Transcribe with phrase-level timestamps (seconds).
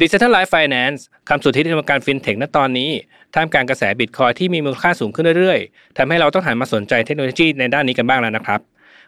[0.00, 2.90] Decentralized Finance คำสุดที่ในวงการฟินเทคณตอนนี้
[3.34, 8.60] ท่ามกลางกระแสบิตคอยที่มีมูลค่าสูงขึ้นเรื่อยๆทำให้เราต้องหันมาสนใจเทคโนโลยีในด้านนี้กันบ้างแล้วนะครับ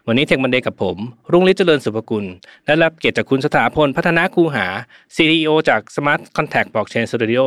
[0.07, 0.97] วันนี้เทคมันเดย์กับผม
[1.31, 2.25] รุ่งฤทธิ์เจริญสุภกุล
[2.65, 4.67] และรับเกียรติจากคุณสถาพล พัฒนาคูหา
[5.15, 7.43] CEO จาก Smart Contact Blockchain Studio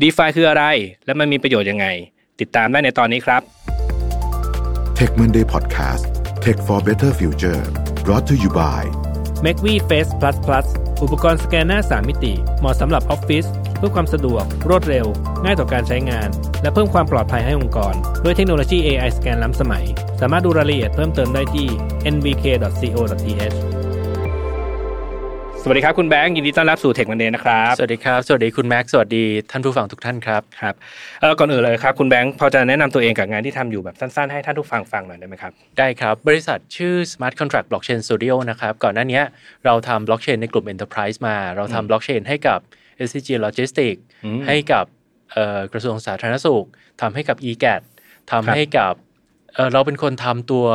[0.00, 0.64] DeFi คืออะไร
[1.06, 1.86] และมันมีประโยชน์ยังไง
[2.40, 3.42] ติดตามได้ในตอนนี้ครับ
[4.98, 6.04] Tech Monday Podcast
[6.44, 7.62] Tech for Better Future
[8.04, 8.82] brought to you by
[9.46, 10.66] m a c v Face Plus Plus
[11.02, 13.44] อุปกรณ์สแกนหน้า 3 มิติ เหมาะสำหรับออฟฟิศ
[13.78, 15.06] เพื่อความสะดวก รวดเร็ว
[15.44, 16.28] ง่ายต่อการใช้งาน
[16.62, 19.84] และเพิ่มความปลอดภัยให้องค์กร ด้วยเทคโนโลยี AI สแกนล้ำสมัย
[20.20, 21.66] สามารถดูรายละเอียดเพิ่มเติมได้ที่
[22.14, 23.56] nvk.co.th
[25.68, 30.74] วัสดีครับคุณแบงค์ยินดีต้อนรับสู่เทคมันเดย์นะครับสวัสดีครับสวัสดีคุณแม็กซ์สวัสดีท่านผู้ฟังทุกท่านครับครับ
[31.20, 39.20] เออก่อนอื่นเลยครับคุณแบงค์พอจะแนะนำตัวเองกับงานที่ทำอยู่แบบสั้นๆให้ท่านผู้ฟังฟังหน่อยได้ไหมครับได้ครับบริษัทชื่อ Smart Contract Blockchain Studio นะครับก่อนหน้านี้
[39.64, 42.58] เราทำบล็อกเชนในกลุ่ม Enterprise มา เราทำบล็อกเชนให้กับ
[43.06, 44.84] SCG Logistics อืมให้กับ
[45.32, 46.64] เอ่อกระทรวงสาธารณสุข
[47.00, 47.82] ทำให้กับ eGAT
[48.32, 48.94] ทำให้กับ
[49.54, 50.66] เอ่อเราเป็นคนทำตัว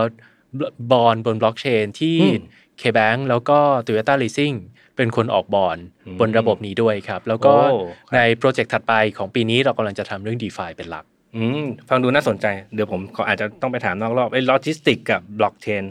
[0.92, 2.44] บอลบนบล็อกเชนที่อืม
[2.82, 4.58] KBank แล้วก็ Toyota Leasing
[4.96, 7.80] เป็นคนออกบอลอืมบนระบบนี้ด้วยครับ แล้วก็โอ้
[8.10, 15.84] ครับในโปรเจกต์ถัดไปของปีนี้เรากำลังจะทำเรื่อง DeFi เป็นหลักอืมฟังดูน่าสนใจ เดี๋ยวผมขออาจจะต้องไปถามนอกรอบไอ้โลจิสติกกับบล็อกเชน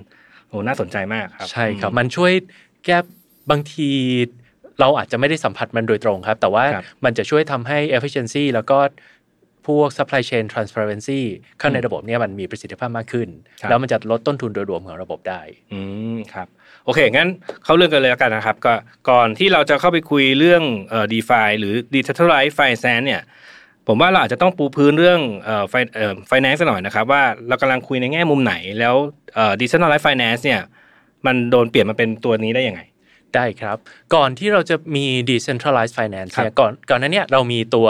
[0.48, 2.32] โอ้น่าสนใจมากครับ ใช่ครับ มันช่วย
[2.84, 2.98] แก้
[3.50, 3.90] บางที
[4.80, 8.78] เราอาจจะไม่ได้สัมผัสมันโดยตรงครับ แต่ว่าครับมันจะช่วยทำให้ efficiency แล้วก็
[9.66, 11.20] พวก supply chain transparency
[11.60, 13.28] ข้างในระบบเนี่ยมันมีประสิทธิภาพมากขึ้น
[13.60, 15.80] ครับแล้วมันจะลดต้นทุนโดยรวมของระบบได้ อื
[16.14, 16.48] มครับ
[16.84, 17.28] โอเค งั้น
[17.64, 18.74] เข้าเรื่องกันเลยแล้วกันนะครับ ก็
[19.10, 23.22] ก่อนที่เราจะเข้าไปคุยเรื่องเอ่อ DeFi หรือ Decentralized Finance เนี่ย
[23.86, 28.94] ผมว่าเราอาจจะต้องปูพื้นเรื่องเอ่อไฟเอ่อ finance หน่อยนะครับ ว่าเรากำลังคุยในแง่มุมไหน แล้ว
[29.34, 30.60] เอ่อ Decentralized Finance เนี่ย
[31.26, 32.80] มันโดนเปลี่ยนมาเป็นตัวนี้ได้ยังไง
[33.34, 33.76] ได้ครับ
[34.14, 37.88] ก่อนที่เราจะมี decentralized finance ครับเนี่ยก่อนก่อนหนั้นเนี่ยเรามีตัว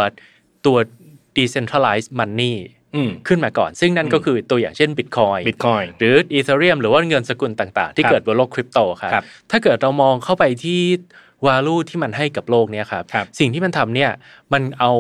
[0.67, 0.77] ตัว
[1.39, 2.80] decentralized money อืม
[3.29, 10.81] ขึ้นมาก่อน ซึ่งนั่นก็คือตัวอย่างเช่น Bitcoin Bitcoin หรือ Ethereum หรือว่าเงินสกุลต่างๆ ที่ครับเกิดบนโลกคริปโตครับครับถ้าเกิดเรามองเข้าไปที่
[11.47, 14.11] value ที่มันให้กับโลกเนี่ยครับครับสิ่งที่มันทำเนี่ย
[14.53, 14.93] มันเอา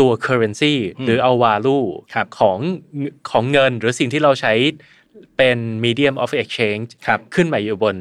[0.00, 2.58] ตัว currency อืมหรือเอา value ครับของ
[3.30, 4.52] ของเงินหรือสิ่งที่เราใช้
[5.36, 7.96] เป็น medium of exchange ครับขึ้นมาอยู่บน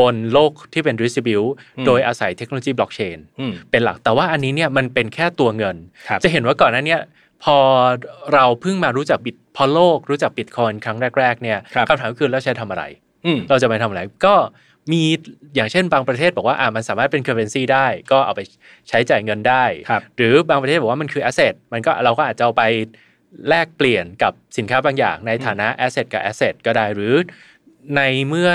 [0.00, 5.76] บนโลกที่เป็น distribute อืมโดยอาศัยเทคโนโลยี blockchain อืมเป็นหลักแต่ว่าอันนี้เนี่ยมันเป็นแค่ตัวเงิน
[6.08, 6.96] ครับจะเห็นว่าก่อนหน้าเนี้
[7.44, 7.58] พอ
[8.34, 12.84] เราเพิ่งมารู้จักบิตพอโลกรู้จักบิตคอยน์ครั้งแรก ๆ เนี่ยครับคำถามก็คือแล้วใช้ทำอะไร
[13.26, 14.34] อืมเราจะไปทำอะไรก็
[14.92, 15.02] มี
[15.54, 18.40] อย่างเช่นบางประเทศบอกว่าอ่ามันสามารถเป็น currency ได้ ก็เอาไป
[18.88, 22.62] ใช้จ่ายเงินได้ครับหรือบางประเทศบอกว่ามันคือ asset มันก็เราก็อาจจะเอาไป
[23.48, 27.14] แลกเปลี่ยนกับสินค้าบางอย่าง ในฐานะ asset กับ asset ก็ได้หรือ
[27.96, 28.50] ในเมื่อ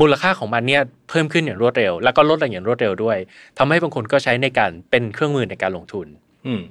[0.00, 3.18] มูลค่าของมันเนี่ยเพิ่มขึ้นอย่างรวดเร็ว แล้วก็ลดลงอย่างรวดเร็วด้วย
[3.58, 6.06] ทำให้บางคนก็ใช้ในการเป็นเครื่องมือในการลงทุน
[6.46, 6.62] อืม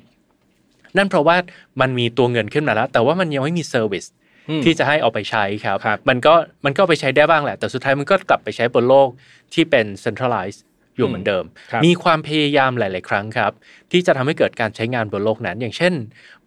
[0.97, 1.37] นั่นเพราะว่า
[1.81, 4.05] มันมีตัวเงินขึ้นมาแล้ว แต่ว่ามันยังไม่มี service
[4.49, 6.33] อืมที่จะให้เอาไปใช้ครับครับมันก็
[6.65, 9.09] มันก็เอาไปใช้ได้บ้างแหละ แต่สุดท้ายมันก็กลับไปใช้บนโลก
[9.53, 10.61] ที่เป็น centralized
[10.97, 13.51] อยู่เหมือนเดิมครับมีความพยายามหลาย ๆ ครั้งครับ
[13.91, 15.93] ที่จะทำให้เกิดการใช้งานบนโลกนั้น อย่างเช่น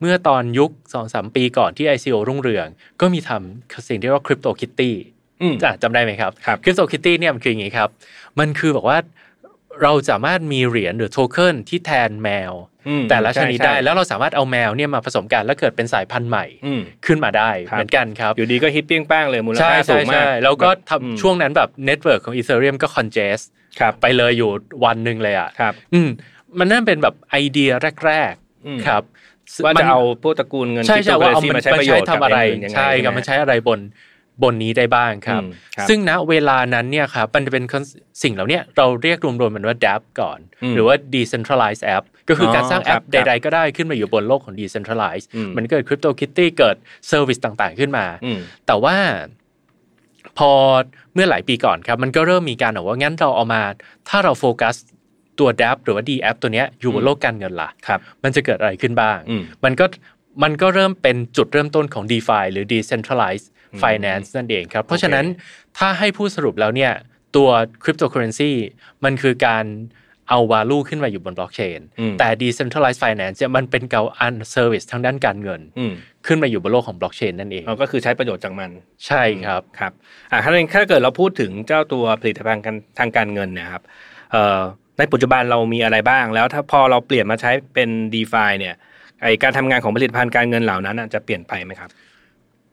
[0.00, 0.70] เมื่อตอนยุค
[1.02, 2.66] 2-3 ปีก่อนที่ ICO รุ่งเรือง
[3.00, 4.90] ก็มีทำสิ่งที่เรียกว่า Crypto Kitty
[5.42, 7.88] อืมจะจำได้ไหมครับครับ Crypto Kitty เนี่ยมันคืออย่างนี้ครับ
[8.38, 8.98] มันคือบอกว่า
[9.82, 12.52] เราสามารถมีเหรียญหรือโทเค็นที่แทนแมว
[12.88, 23.40] อืมแต่ละชนิดใช่ได้ใช่แล้วเราสามารถเอาแมวเนี่ยมาผสมกันแล้วเกิดเป็นสายพันธุ์ใหม่อืมขึ้นมาได้ครับเหมือนกันครับ อยู่ดีก็ฮิตเปี้ยงป้างเลยมูลใช่ค่าสูใช่งมากใช่แล้วก็แบบอืมทำช่วงนั้นแบบเน็ตเวิร์กของอีเธเรียมก็คอนเจส
[23.80, 24.50] ครับไปเลยอยู่
[24.84, 26.08] วันหนึ่งเลยอะครับอืม
[26.58, 27.70] มันนั่นเป็นแบบไอเดีย
[28.04, 28.34] แรก
[28.66, 29.02] อืมๆครับ
[29.64, 33.80] ว่าจะมันเอาพวกตระกูลเงินใช่ใช่ว่าเอา cryptocurrency มันมาใช้ประโยชน์ทำอะไรกับย่างอื่นยังไงใช่ครับไหมันใช้อะไรบน
[34.42, 37.64] บนนี้ได้บ้างครับอืมครับ ซึ่งณเวลานั้นเนี่ยครับมันจะเป็น
[38.22, 46.76] สิ่งเหล่าเนี้เราเรียกรวมๆมันว่า DApp ก่อนอืมหรือว่า decentralized app ก็คือออการสร้างแอครัปบใดๆก็ได้ขึ้นมาอยู่บนโลกของ decentralized อืมมันเกิด crypto kitty เกิด
[47.10, 48.96] service ต่างๆขึ้นมาอืมแต่ว่า
[50.38, 50.50] พอ
[51.14, 53.62] เมื่อหลายปีก่อนครับ มันก็เริ่มมีการบอกว่างั้นเราเอามา
[54.08, 54.76] ถ้าเราโฟกัส
[55.38, 59.86] ตัว DApp หรือว่า D app ตัวเนี้ยอยู่บนโลกการเงินล่ะครับมันจะเกิดอะไรขึ้นบ้างอืมมันก็
[60.42, 63.48] มันก็เริ่มเป็นจุดเริ่มต้นของ DeFi หรือ Decentralized
[63.82, 65.24] Finance นั่นเองครับ เพราะฉะนั้น
[65.78, 66.92] ถ้าให้ผู้สรุปแล้วเนี่ย
[67.36, 67.48] ตัว
[67.82, 68.50] Cryptocurrency
[69.04, 69.64] มันคือการ
[70.28, 75.92] เอา value ขึ้นมาอยู่บนบล็อกเชนอืมแต่ Decentralized Finance เนี่ยมันเป็นการอัน service ทางด้านการเงินอืม
[76.26, 78.70] ขึ้นมาอยู่บนโลกของบล็อกเชนนั่นเองเราก็คือใช้ประโยชน์จากมัน
[79.06, 79.92] ใช่ครับครับ
[80.30, 83.82] อ่าถ้าถ้าเกิดเราพูดถึงเจ้าตัวผลิตภัณฑ์กันทางการเงินเนะครับ
[84.32, 84.60] เอ่อ
[84.98, 88.74] ในปัจจุบันเรามีอะไรบ้าง แล้วถ้าพอเราเปลี่ยนมาใช้เป็น d e f i เนี่ย
[89.22, 91.90] ไอการทำงานของผลิตภัณฑ์การเงินเหล่านั้นน่ะจะเปลี่ยนไปไหมครับ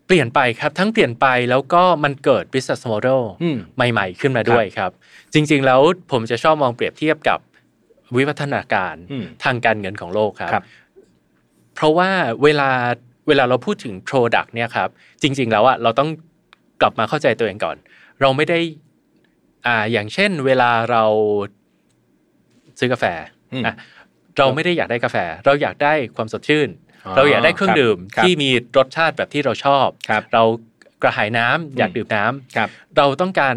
[0.07, 4.91] เปลี่ยนไปครับทั้งเปลี่ยนไปแล้วก็มันเกิด business model อืมใหม่ ๆ ขึ้นมาด้วยครับ
[5.33, 5.81] จริง ๆ แล้ว
[6.11, 7.39] ผมจะชอบมองเปรียบเทียบกับ
[8.15, 10.63] วิวัฒนาการอืมทางการเงินของโลกครับครับ
[11.75, 12.09] เพราะว่า
[12.43, 12.69] เวลา
[13.27, 14.89] เวลาเราพูดถึง Product เนี่ยครับ
[15.21, 16.09] จริง ๆ แล้วอะเราต้อง
[16.81, 17.77] กลับมาเข้าใจตัวเองก่อน
[18.21, 18.59] เราไม่ได้
[19.65, 21.03] อ่าอย่างเช่น เวลาเรา
[22.79, 23.05] ซื้อกาแฟ
[23.53, 23.75] อืมอะ
[24.37, 26.84] เราไม่ได้อยากได้กาแฟ เราอยากได้ความสดชื่นอ๋อ
[27.17, 30.43] เราอยากได้เครื่องดื่มครับที่มีรสชาติแบบที่เราชอบครับเรา
[31.01, 33.55] กระหายน้ำอยากดื่มน้ำครับเราต้องการ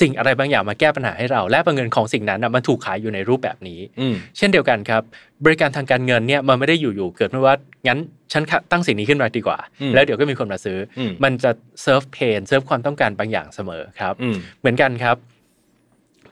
[0.00, 5.02] สิ่งอะไรบางอย่างมาแก้ปัญหาให้เรา และบังเงินของสิ่งนั้นน่ะมันถูกขายอยู่ในรูปแบบนี้อืมเช่นเดียวกันครับ
[5.44, 7.56] บริการทางการเงินเนี่ยมันไม่ได้อยู่ๆเกิดมาว่า
[7.86, 7.98] งั้น
[8.32, 8.42] ฉัน
[8.72, 11.50] ตั้งสิ่งนี้ขึ้นมาดีกว่าอืมแล้วเดี๋ยวก็มีคนมาซื้ออมมันจะ
[11.82, 15.16] serve pain serve ความต้องการบางอย่างเสมอครับอืมเหมือนกันครับ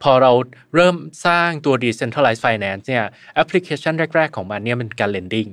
[0.03, 0.33] พอเรา
[0.75, 3.05] เริ่มสร้างตัว decentralized finance เนี่ย
[3.35, 5.51] แอปพลิเคชันแรก ๆ ของมันเนี่ยมันคือการ lending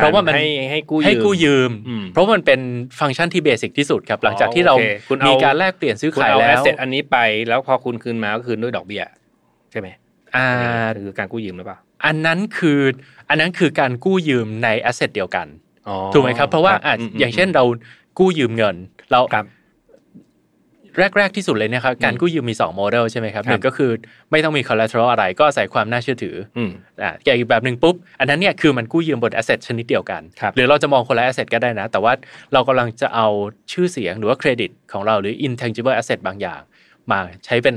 [0.00, 2.60] เพราะว่ามันให้ให้กู้ยืมให้กู้ยืมอืมเพราะว่ามันเป็น
[3.00, 7.16] ฟังก์ชันที่ basic ที่สุดครับ หลังจากที่เราโอเคคุณเอามีมีการแลกเปลี่ยนซื้อคุณขายเอา asset อันนี้ไป
[7.48, 9.02] แล้วพอคุณคืนมาก็คืนด้วยดอกเบี้ย
[9.70, 9.88] ใช่ไหม
[10.36, 10.46] อ่า
[11.04, 12.80] คือการกู้ยืมหรือเปล่าอันนั้นคือ
[13.28, 15.46] อันนั้นคือการกู้ยืมใน asset เดียวกัน
[15.88, 17.64] อ๋อถูกไหมครับ เพราะว่าอืมอย่างเช่นเรา
[18.18, 18.76] กู้ยืมเงิน
[19.12, 19.44] เราครับ
[20.98, 23.90] แรก ๆ ที่สุดเลยนะครับการกู้ยืมมี 2 โมเดลใช่ไหมครับครับหนึ่งก็คือ
[24.30, 26.70] ไม่ต้องมี collateral อะไรก็อาศัยความน่าเชื่อถืออืม
[27.02, 32.12] อ่าอย่างอีกแบบหนึ่งปุ๊บ อันนั้นเนี่ยคือมันกู้ยืมบน asset ชนิดเดียวกันครับหรือเราจะมองคนละ asset ก็ได้นะ แต่ว่า
[32.52, 33.26] เรากำลังจะเอา
[33.72, 36.60] ชื่อเสียงหรือว่าเครดิตของเราหรือ intangible asset บางอย่าง
[37.10, 37.76] มาใช้เป็น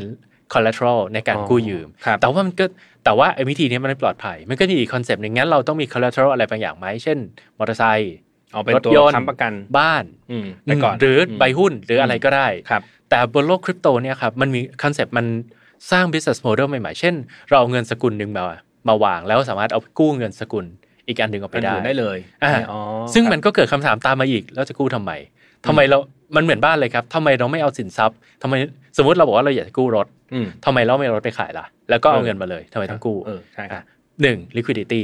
[0.54, 2.66] collateral ในการกู้ยืมครับแต่ว่ามันก็
[3.06, 7.18] แต่ว่าไอ้วิธีนี้มันไม่ปลอดภัย มันก็มีอีก concept หนึ่งงั้นเราต้องมี collateral อะไรบางอย่างไหมเช่น
[7.58, 8.16] มอเตอร์ไซค์
[8.54, 15.26] เอาเป็นรถยนต์ตัวค้ำประกันบ้านอืมไปก่อนหรือใบหุ้นหรืออะไรก็ได้ครับ แต่บนโลกคริปโตเนี่ยครับมันมี concept มัน
[15.92, 17.16] สร้าง business model ใหม่ๆ เช่น
[17.48, 18.44] เราเอาเงินสกุลหนึ่งมา
[18.88, 20.66] มาวางแล้วสามารถเอากู้เงินสกุล
[21.08, 22.80] อีกอันหนึ่งออกไปเป็นได้ถือได้เลยอ่าอ๋อ
[23.14, 25.12] ซึ่งครับมันก็เกิดคำถามตามมาอีกแล้วจะกู้ทำไม
[25.68, 25.98] ทำไมเรา
[26.36, 28.54] มันเหมือนบ้านเลยครับทำไมเราไม่เอาสินทรัพย์ทำไม
[28.98, 33.84] สมมติเราบอกว่าเราอยากจะกู้รถอืมทำไมเราไม่เอารถไปขายล่ะ แล้วก็เอาเออเงินมาเลยทำไมต้องกู้เออใช่ครับอะ
[34.22, 35.04] หนึ่ง liquidity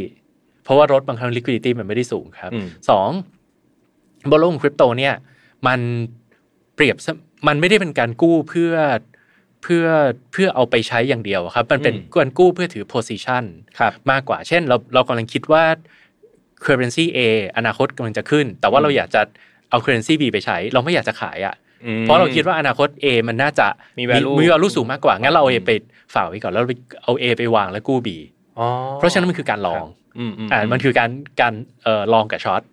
[0.63, 3.09] เพราะว่ารถบางครั้ง liquidity มันไม่ได้สูงครับอืมสอง
[4.31, 5.13] บนโลกของคริปโตเนี่ย
[5.67, 5.79] มัน
[6.75, 7.07] เปรียบเส
[7.47, 8.73] มันไม่ได้เป็นการกู้เพื่อ
[9.63, 9.85] เพื่อ
[10.31, 13.43] เพื่อเอาไปใช้อย่างเดียวครับ มันเป็นอืมการกู้เพื่อถือ position
[13.79, 15.63] ครับมากกว่าเช่น เราเรากำลังคิดว่า
[16.65, 17.19] currency A
[17.57, 19.21] อนาคตกำลังจะขึ้น แต่ว่าเราอยากจะ
[19.69, 21.55] เอา currency B ไปใช้ เราไม่อยากจะขายอะ
[21.85, 23.67] อืมเพราะเราคิดว่าอนาคต A มันน่าจะ
[23.99, 25.71] มี value มี value สูงมากกว่างั้นเราเอา A อืมไป
[26.13, 26.73] ฝากไว้ก่อนแล้วเราไป
[27.03, 28.09] เอา A ไปวางแล้วกู้ B
[28.59, 29.85] อ๋อเพราะฉะนั้นมันคือการลอง
[30.19, 31.09] อืมอืมอ่ามันคือการ
[31.41, 31.53] การ
[31.83, 32.72] เอ่อลองกับช็อตค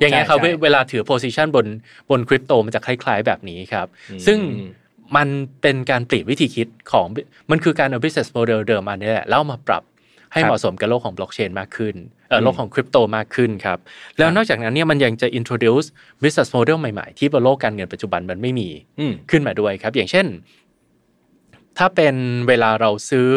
[0.00, 1.66] อย่างเงี้ยครับใช่เวเวลาถือ position บน
[2.10, 4.38] บนคริปโตมันจะคล้าย ๆ แบบนี้ครับอืมซึ่ง
[5.16, 5.28] มัน
[5.62, 7.06] เป็นการเปลี่ยนวิธีคิดของ
[7.50, 9.82] มันคือการเอา business model เดิมมาเนี่ยแหละแล้วเอามาปรับ
[10.32, 11.94] ให้ครับเหมาะสมกับโลกของบล็อกเชนมากขึ้น
[12.28, 13.78] เอออืมโลกของคริปโตมากขึ้นครับ
[14.18, 15.86] แล้วนอกจากนั้นเนี่ยมันยังจะ introduce
[16.22, 18.68] business model ใหม่ๆ ที่บนโลกการเงินปัจจุบันมันไม่มี
[19.00, 20.26] อืมขึ้นมาด้วยครับ อย่างเช่น
[21.78, 22.14] ถ้าเป็น
[22.48, 23.28] เวลาเราซื้อ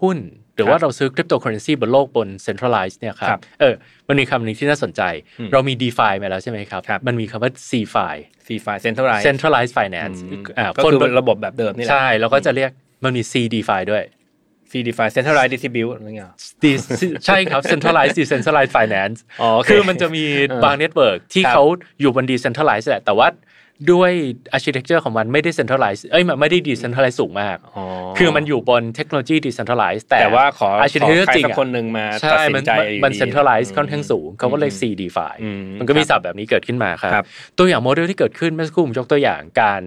[0.00, 0.18] หุ้น
[0.54, 3.74] หรือครับว่าเราซื้อคริปโตเคอเรนซีบนโลกบน centralized เนี่ยครับครับเออ
[4.08, 5.02] มันมีคำหนึ่งที่น่าสนใจ
[5.38, 8.14] อืมเรามี DeFi มาแล้วใช่ไหมครับครับ มันมีคำว่า CeFi
[8.46, 10.18] CeFi centralized centralized finance
[10.58, 12.70] อ่าก็คนคือบระบบแบบเดิมนี่แหละใช่เราก็จะเรียก
[13.04, 14.04] มันมี CeDeFi ด้วย
[14.70, 16.80] CeDeFi centralized distribute อะไรเงี้ย D-
[17.26, 21.64] ใช่ครับ centralized decentralized finance อ๋อโอเคคือมันจะมีเออบาง network ที่ครับเขา
[22.00, 23.28] อยู่บน decentralized แหละแต่ว่า
[23.92, 24.12] ด้วย
[24.56, 27.84] architecture ของมันไม่ได้ centralized เอ้ยมันไม่ได้ decentralized สูงมากอ๋อ
[28.18, 37.24] คือมันอยู่บนเทคโนโลยี decentralized แต่แต่ว่าขอขอ architecture ใครจริงสักอะคนหนึ่งมาใช่ตัดสินใจมันมันมันอยู่ดี centralized อืมค่อนข้างสูงเขาก็เลยอืม CeDeFi อืมมันก็มีครับศัพท์แบบนี้เกิดขึ้นมาครับครับ
[37.58, 39.82] ตัวอย่างโมเดลที่เกิดขึ้นเมื่อสักครู่ผมยกตัวอย่างการ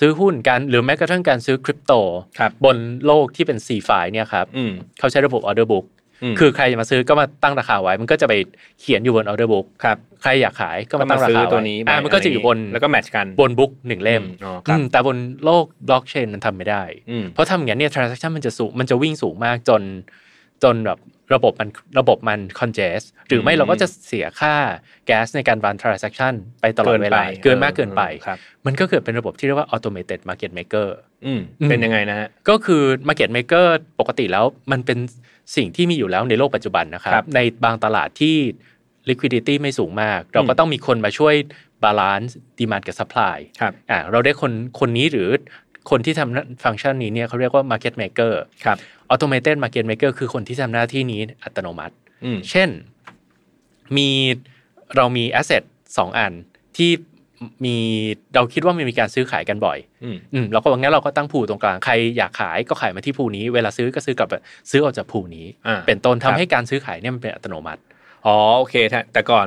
[0.00, 1.92] ซื้อหุ้นการหรือแม้กระทั่งการซื้อคริปโต
[2.38, 2.76] ครับบน
[3.06, 5.91] โลกที่เป็น CFI เนี่ยครับอืมเขาใช้ระบบ order book อืม
[6.38, 8.34] คือใครจะมาซื้อก็มาตั้งราคาไว้ มันก็จะไป
[8.80, 19.82] เขียนอยู่บน order book ครับใครอยากขายก็ก็มามาตั้งราซื้อคาตัวไว้นี้อ่ามันก็จะอยู่บนแล้วก็แมทช์กันบนบุ๊กหนึ่งเล่มอืมอ๋อครับอืมแต่บนโลกบล็อกเชนมันทำไม่ได้อืมเพราะทำอย่างนั้นเนี่ย transaction มันจะสูงมันจะวิ่งสูงมากจน
[20.62, 20.98] จนแบบ
[21.34, 24.54] ระบบมันระบบมัน congest หรือไม่อืมเราก็จะเสียค่า
[25.06, 30.88] แก๊สในการ run transaction ไปตลอดเวลา เกินมากเกินไปครับมันก็เกิดเป็นระบบที่เรียกว่า automated market maker
[31.26, 33.66] อืมอืมเป็นยังไงนะฮะ ก็คือ Market Maker
[34.00, 34.98] ปกติแล้วมันเป็น
[35.56, 38.36] สิ่งที่มีอยู่แล้วในโลกปัจจุบันนะครับครับในบางตลาดที่
[39.08, 41.34] liquidity ไม่สูงมาก เราก็ต้องมีคนมาช่วย
[41.84, 45.28] balance demand กับ supply ครับอ่าเราได้คนคนนี้หรือ
[45.90, 48.32] คนที่ทำฟังก์ชันนี้เนี่ยเขาเรียกว่า Market Maker
[48.64, 48.78] ครับ
[49.12, 51.94] Automated Market Maker คือคนที่ทำหน้าที่นี้อัตโนมัติ
[52.24, 52.68] อืมเช่น
[53.96, 54.10] มี
[54.96, 55.62] เรามี asset
[55.96, 56.32] สองอัน
[56.76, 56.90] ที่
[57.64, 57.76] มี
[58.34, 64.34] เราคิดว่ามันมีการซื้อขายกันบ่อยอืมอืมเราก็ว่างั้นเราก็ตั้งผูตรงกลางใครอยากขายก็ขายมาที่ผูนี้ เวลาซื้อก็ซื้อกลับไป
[64.70, 67.80] ซื้อออกจากผูนี้อ่าเป็นต้นครัทำบให้การซื้อขายเนี่ยมันเป็นอัตโนมัติ
[68.26, 69.46] อ๋อโอเคถ้าแต่ก่อน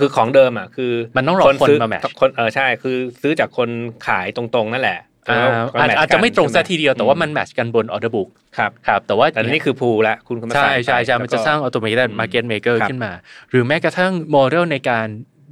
[0.00, 3.68] คือของเดิมอะคือ มันต้องรอคนซื้มา match คนเออใช่คือซื้อจากคน
[4.06, 5.38] ขายตรงๆนั่นแหละอ่า
[5.72, 13.12] ก็อาจ match อาจจะไม่ตรงซะใช่หทีเดียวแต่ว่ามันแมทช์กันบนออเดอร์บุ๊กครับครับแต่ว่าแต่นี่คือพูละคุณก็มาใช่ใส่ใช่ใช่ไปมันจะแล้วก็สร้าง automated อืม market maker ครับขึ้นมา
[13.50, 15.06] หรือแม้กระทั่งโมเดลในการ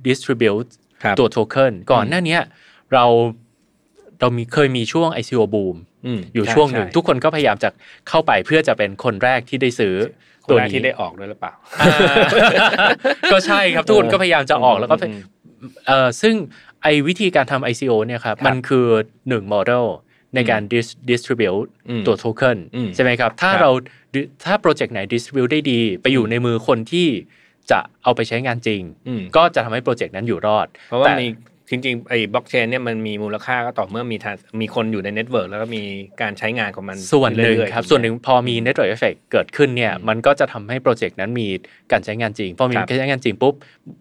[0.06, 0.81] distribute ครับ
[1.18, 2.40] ตัวโทเค็นก่อนหน้าเนี้ย
[2.92, 3.04] เรา
[4.20, 7.68] เรามีเคยมีช่วง ICO boom อืมอยู่ใช่วงหนึ่งใทุกคนก็พยายามจะ
[8.08, 9.94] เข้าไปเพื่อจะเป็นคนแรกที่ได้ซื้อ
[10.46, 12.14] คตันวแรกนี้ที่ได้ออกด้วยหรือเปล่าอ่า
[13.32, 15.20] ก็ใช่ครับทุกคนก็พยายามจะออกแล้วก็อืม
[15.86, 16.34] เอ่อซึ่ง
[16.82, 18.86] ไอ้วิธีการทำ ICO เนี่ยครับครับมันคือ
[19.28, 19.86] หนึ่งโมเดล
[20.34, 23.70] ในการ dis- distribute อืมตัวโทเค็นอืมใช่ไหมครับ ถ้าครับเรา
[24.44, 27.08] ถ้าโปรเจกต์ไหน distribute ได้ดี ไปอยู่ในมือคนที่
[27.72, 31.26] จะเอาไปใช้งานจริงอืมก็จะทำให้โปรเจกต์นั้นอยู่รอด เพราะว่าแต่มี
[31.70, 35.82] จริงๆไอ้บล็อกเชนเนี่ยมันมีมูลค่าก็ต่อเมื่อมีทางมีคนอยู่ใน network แล้วก็มี
[36.22, 41.48] การใช้งานของมันส่วนหนึ่งเอยๆครับถูกไมส่วนหนึ่งพอมี network effect เกิดขึ้นเนี่ยมันก็จะทำให้โปรเจกต์นั้นมี
[41.92, 43.54] การใช้งานจริง พอมีครับการใช้งานจริงปุ๊บ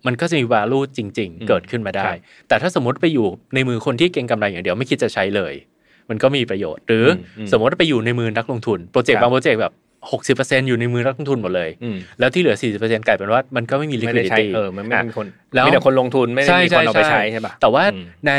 [0.07, 5.53] มันก็จะมี value จริงอืมๆเกิดขึ้นมาได้ครับแต่ถ้าสมมติไปอยู่ในมือคนที่เก็งกำไรอย่างเดียวไม่คิดจะใช้เลย
[6.09, 9.73] มันก็มีประโยชน์ หรืออมสมมติว่าไปอยู่ในมือนักลงทุนโปรเจกครัต์บบางโปรเจกต์แบบ
[10.09, 18.33] 60%อยู่ในมือนักลงทุนหมดเลยอืมแล้วที่เหลือ40%กลายเป็นว่ามันก็ไม่มีไม่ได้ใช้ liquidity เออมันไม่อะมีคนแล้วมีแต่คนลงทุนไม่ได้ใช่มีคนเอาไปใช้ใช่ป่ะแต่ว่าอืมใน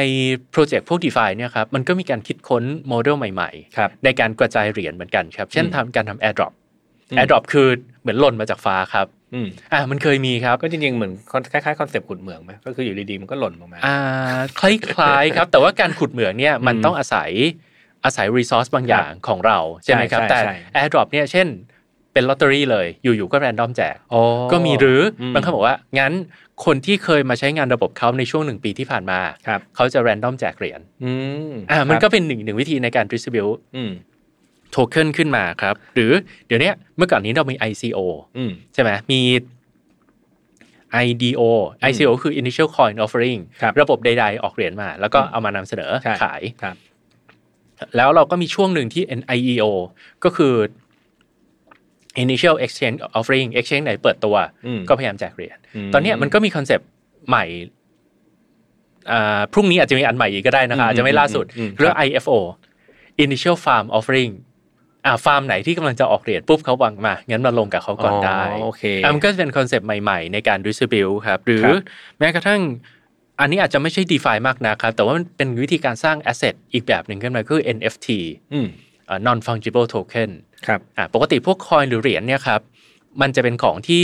[0.50, 6.52] โปรเจกต์พวก DeFi เนี่ยครับมันก็มีการคิดค้นโมเดลใหม่ครับๆในการกระจายเหรียญเหมือนกันครับ เช่นอืมทำการทำ airdrop
[7.10, 7.68] อืม airdrop คือ
[8.02, 11.12] เหมือนหล่นมาจากฟ้าครับอืมอ่ามันเคยมีครับก็จริงๆเหมือน
[11.52, 13.96] คล้ายๆคอนเซปต์ขุดเหมืองไหมก็คืออยู่ดีๆมันก็หล่นลงมาอ่า
[14.60, 17.30] คล้ายๆครับ แต่ว่าการขุดเหมืองเนี่ยมันอืมต้องอาศัย
[18.04, 21.46] อาศัย resource บางอย่างของเราใช่ไหมครับใช่แต่ใช่ airdrop เนี่ยเช่น
[22.12, 24.20] เป็นลอตเตอรี่เลย อยู่ๆก็ random แจกโอ้
[24.52, 26.12] ก็มีหรืออืมบางคนบอกว่า งั้น
[26.64, 31.12] คนที่เคยมาใช้งานระบบเขาในช่วงหนึ่งปีที่ผ่านมาครับเขาจะ random แจกเหรียญอื
[31.50, 33.92] มอ่ามันครับก็เป็นหนึ่งหนึ่งวิธีในการ distribute อืม
[34.70, 36.12] โทเค็นขึ้นมาครับ หรือ
[36.46, 37.98] เดี๋ยวเนี้ยเมื่อก่อนนี้เรามี ICO
[38.36, 39.20] อืมใช่ไหมมี
[41.04, 41.42] IDO
[41.90, 46.76] ICO คือ Initial Coin Offering ครับระบบใด ๆ ออกเหรียญมา แล้วก็เอามานำเสนอใช่ขายครับ
[47.96, 49.64] แล้วเราก็มีช่วงหนึ่งที่ NIEO
[50.24, 50.54] ก็คือ
[52.24, 54.36] Initial Exchange Offering Exchange ไหนเปิดตัว
[54.66, 55.58] อืมก็พยายามแจกเหรียญ
[55.88, 56.88] มตอนเนี้ยมันก็มีคอนเซปต์
[57.28, 57.44] ใหม่
[59.10, 62.38] อ่าพรุ่งนี้อาจจะมีอันใหม่อีกก็ได้นะคะอืมอาจจะไม่ล่าสุดอืมเรื่องครับ IFO
[63.24, 64.32] Initial Farm Offering
[65.06, 71.76] อ่าฟาร์มไหนที่กำลังจะออกเหรียญปุ๊บเขาวางมางั้นมาลงกับเขาก่อนได้โอเคอะมันก็จะเป็นคอนเซปต์ใหม่ๆ ในการ distribute ครับ หรือครับ
[72.18, 72.60] แม้กระทั่ง
[73.40, 78.08] อันนี้อาจจะไม่ใช่ DeFi มากนะครับ แต่ว่ามันเป็นวิธีการสร้าง asset อีกแบบหนึ่งขึ้นมาคือ NFT
[78.52, 78.66] อืม
[79.08, 80.30] อ่า non fungible token
[80.66, 82.60] ครับอะปกติพวกคอยหรือเหรียญเนี่ยครับ
[83.20, 84.02] มันจะเป็นของที่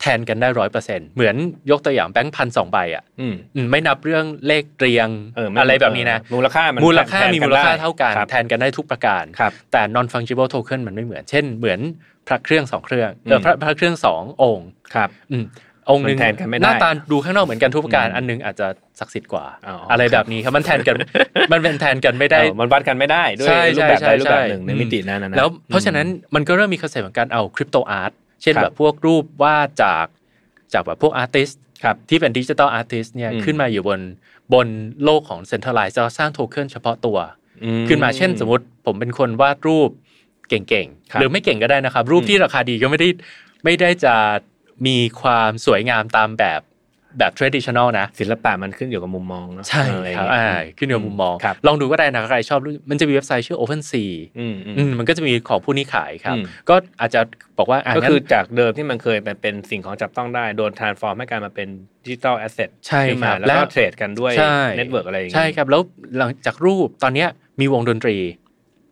[0.00, 1.36] แทนกันได้ร้อยเปอร์เซ็นเหมือน
[1.70, 11.80] ยกตัวอย่างแบงค์พันสองใบอะอืมอืมไม่นับเรื่องเลขเรียงเออม่อะไรแบบนี้นะเออมูลค่ามันมูลค่าแทนมีนมูลค่าได้เท่ากันครับแทนกันได้ทุกประการครับแต่ non fungible token มันไม่เหมือน เช่น เหมือน
[12.28, 15.08] พระเครื่องสองเครื่องเออมพระพระเครื่องสององค์ครับ
[15.88, 18.66] อืมองค์หนึ่งมันแทนกันไม่ได้หน้าตาดูข้างนอกเหมือนกันทุกประการอืมอันหนึ่งอาจจะ
[19.00, 20.96] ศักดิ์สิทธิ์กว่าอ๋ออะไรแบบนี้ครับมันแทนกัน
[21.52, 30.06] มันเป็นแทนกันไม่ได้เออมันวัดกันไม่ได้ด้วยใช่รูปแบบใช่ใดรูปแบบใช่หนึ่งในอืมมิตินั้นนะนะแล้วเพราะฉะนั้นมันก็เริ่มมีคอนเซ็ปต์ของการเอา crypto art เช่นครับแบบพวกรูปวาดจาก
[30.72, 31.48] จากแบบพวกอาร์ติส
[31.84, 34.00] ครับที่เป็นดิจิทัลอาร์ติสเนี่ยอืมขึ้นมาอยู่บน
[34.54, 34.66] บน
[35.04, 37.18] โลกของเซ็นทรัลไลซ์เราสร้างโทเค็นเฉพาะตัว
[37.64, 39.90] อืขึ้นมาเช่นสมมติผมเป็นคนวาดรูป
[40.48, 43.08] เก่งครับๆหรือไม่เก่งก็ได้นะครับ รูปที่ราคาดีก็ไม่ได้
[43.64, 44.14] ไม่ได้จะ
[44.86, 46.62] มีความสวยงามตามแบบ
[47.18, 57.20] แบบ traditional นะ ศิลปะมันขึ้นอยู่กับมุมมองเนอะใช่อะไรอย่างครับเงี้ยอ่าขึ้นอยู่กับมุมมองครับลองดูก็ได้นะใครชอบรูปมันจะมีเว็บไซต์ชื่อ OpenSea อืมอืมอืมมันก็จะมีของผู้นี้ขายครับอืมก็อาจจะ
[57.58, 61.68] บอกว่าอะก็งั้นคือจากเดิมที่มันเคยเป็นสิ่งของจับต้องได้ โดน transform ให้กลายมาเป็น
[62.04, 65.82] ดิจิ t a ลแอสเซทใช่ขึ้นคมารับแล้วแล้ก็วเทรดกันด้วยใช่ network อะไรอย่างใช่ครับแล้ว
[66.18, 67.28] หลังจากรูปตอนเนี้ย
[67.60, 68.16] มีวงดนตรี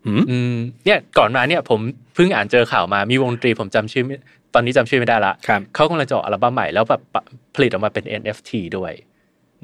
[0.07, 1.81] อืมอืมเนี่ยก่อนมาเนี่ยผม
[2.15, 4.17] เพิ่งอ่านเจอข่าวมามีวงดนตรีผมจำชื่อไม่
[4.55, 7.23] ตอนนี้จำชื่อไม่ได้ละครับเขากำลังจะออกอัลบั้มใหม่แล้วแบบปะ
[7.55, 8.93] ผลิตออกมาเป็น NFT ด้วย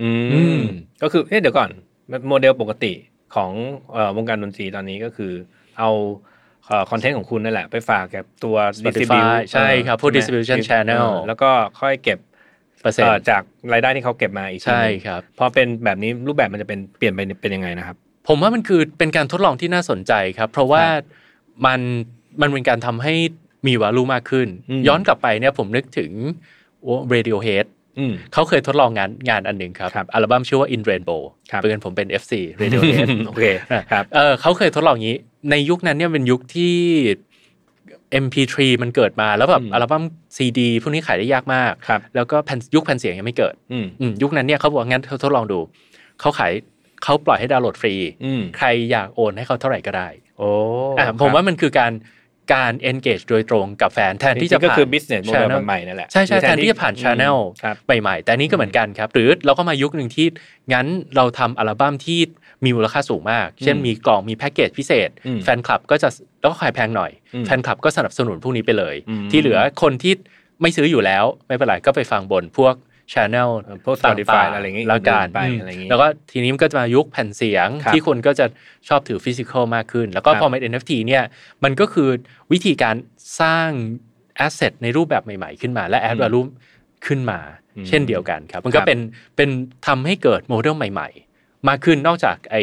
[0.03, 0.63] อืมอืม
[1.03, 1.71] ก็คือเอ๊ะเดี๋ยวก่อน
[2.29, 2.93] โมเดลปกติ
[3.35, 3.51] ของ
[3.93, 5.33] เอ่อวงการดนตรีตอนนี้ก็คือ
[5.79, 5.91] เอา
[6.91, 12.19] คอนเทนต์ของคุณนั่นแหละ ไปฝากกับตัว Spotify distribute ใช่ครับพวกใช่ไหม distribution เออ channel แล้วก็ค่อยเก็บ
[12.81, 13.43] เปอร์เซ็นเอ่อต์จาก
[13.73, 17.97] รายได้ที่เขาเก็บมาอีกทีใช่หนึ่งครับพอเป็นแบบนี้รูปแบบมันจะเป็นเปลี่ยนไปเป็นยังไงนะครับ
[18.29, 20.85] ผมว่ามันคือเป็นการทดลองที่น่าสนใจครับ เพราะว่า
[21.67, 21.81] มัน
[22.41, 23.15] มันเป็นการทำให้
[23.67, 26.11] มีวาลูมากขึ้นอืมย้อนกลับไปเนี่ยผมนึกถึง
[27.13, 27.67] Radiohead
[27.99, 33.45] อืมเขาเคยทดลองงานงานอันหนึ่งครับครับอัลบั้มชื่อว่า In Rainbow ครับเพื่อนผมเป็น FC Radiohead โอเค
[33.93, 35.19] ครับเออเขาเคยทดลองอย่างนี้
[35.51, 36.75] ในยุคนั้นเนี่ยเป็นยุคที่
[38.25, 40.03] MP3 มันเกิดมาแล้วแบบอืมอัลบั้ม
[40.37, 45.59] ซีดีพวกนี้ขายได้ยากมากครับแล้วก็แผ่นยุคแผ่นเสียงยังไม่เกิดอืมอืมยุคนั้นเนี่ยเขาบอกงั้นเขาทดลองดู
[46.21, 46.53] เขาขาย
[47.05, 50.51] เขาปล่อยให้ดาวน์โหลดฟรีอืมใครอยากโอนให้เขาเท่าไหร่ก็ได้ โอ้
[50.99, 51.93] อะครับผมว่ามันคือการ
[52.53, 60.27] การ engage โดยตรงกับแฟนแทนที่ที่จะก็ผ่านคือ business model channel ใหม่ๆนั่นแหละใช่ใช่หรือแทนที่จะผ่าน channel ครับใหม่ๆ แต่อันนี้ก็เหมือนกันครับ หรือเราก็มายุคหนึ่งที่
[60.73, 62.21] งั้นเราทำอัลบั้มที่
[62.65, 66.09] มีมูลค่าสูงมาก เช่นมีกล่องมีแพ็กเกจพิเศษอืมแฟนคลับก็จะ
[66.41, 70.13] แล้วก็ขายแพงหน่อยอืมแฟนคลับก็สนับสนุนพวกนี้ไปเลยอืมที่เหลือคนที่
[70.63, 72.75] ไม่ซื้ออยู่แล้วไม่เป็นไรก็ไปฟังบนพวก
[73.13, 78.47] channel เออพวกต่าง Spotify ๆอะไรอย่างงี้แล้วกันไปอืมอะไรอย่างงี้แล้วก็ทีนี้มันก็จะมายุคแผ่นเสียงครับที่คนก็จะ
[78.89, 81.25] ชอบถือฟิสิกอลมากขึ้น แล้วก็ครับพอเป็น NFT เนี่ย
[81.65, 82.09] มันก็คือ
[82.53, 82.97] วิธีการ
[83.41, 83.71] สร้าง
[84.47, 86.49] asset ในรูปแบบใหม่ๆ ขึ้นมา และ add value
[87.07, 87.41] ขึ้นมา
[87.77, 88.99] อืมเช่นเดียวกันครับ มันก็ครับเป็น
[89.37, 89.51] เป็น
[89.87, 92.57] ทำให้เกิดโมเดลใหม่ ๆมากขึ้นนอกจากไอ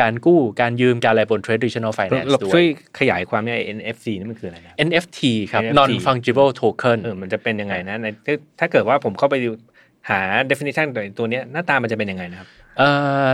[0.00, 2.66] การกู้การยืมการอะไรบน traditional เรา finance ด้วช่วยย
[2.98, 5.20] ขยายความเนี่ย NFC นี่มันคืออะไรนะ NFT
[5.52, 9.50] ครับ NFT non fungible token เออมันจะเป็นยังไงนะในถ้าถ้าเกิดว่าผมเข้าไปดู
[10.10, 10.20] หา
[10.50, 12.48] definition ตัวตัวเนี้ยหน้าตามันจะเป็นยังไงนะครับ
[12.78, 12.88] เอ่
[13.28, 13.30] อ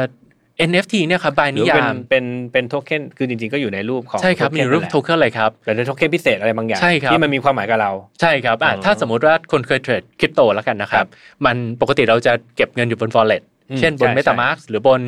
[0.71, 11.11] NFT เนี่ยครับบายหรืนิอเป็นยามเป็นเป็นโทเค็นคือจริงๆก็อยู่ในรูปของใช่ครับมี token รูปนั่นแหละโทเค็นเลยครับแต่เป็นโทเค็นพิเศษอะไรบางอย่างใช่ครับที่มันมีความหมายกับเรา ใช่ครับอะอ๋อถ้าสมมุติว่าคนเคยเทรดคริปโตแล้วกันนะครัครับบ
[11.47, 15.01] มันปกติเราจะเก็บเงินอยู่บน wallet อืมเช่นบนใช่ MetaMask หรือบน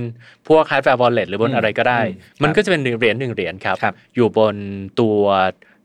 [0.49, 4.57] พวก hardware wallet หรือบนอืมอะไรก็ได้อืมมันครับก็จะเป็นเหรียญหนึ่งเหรียญครับครับอยู่บน
[5.01, 5.19] ตัว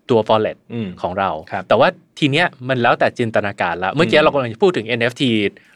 [0.10, 1.89] ตัว wallet อืมของเราครับแต่ว่า
[2.20, 5.24] ทีเนี้ยมันแล้วแต่จินตนาการแล้วเมื่อกี้อืมเรากำลังจะพูดถึง NFT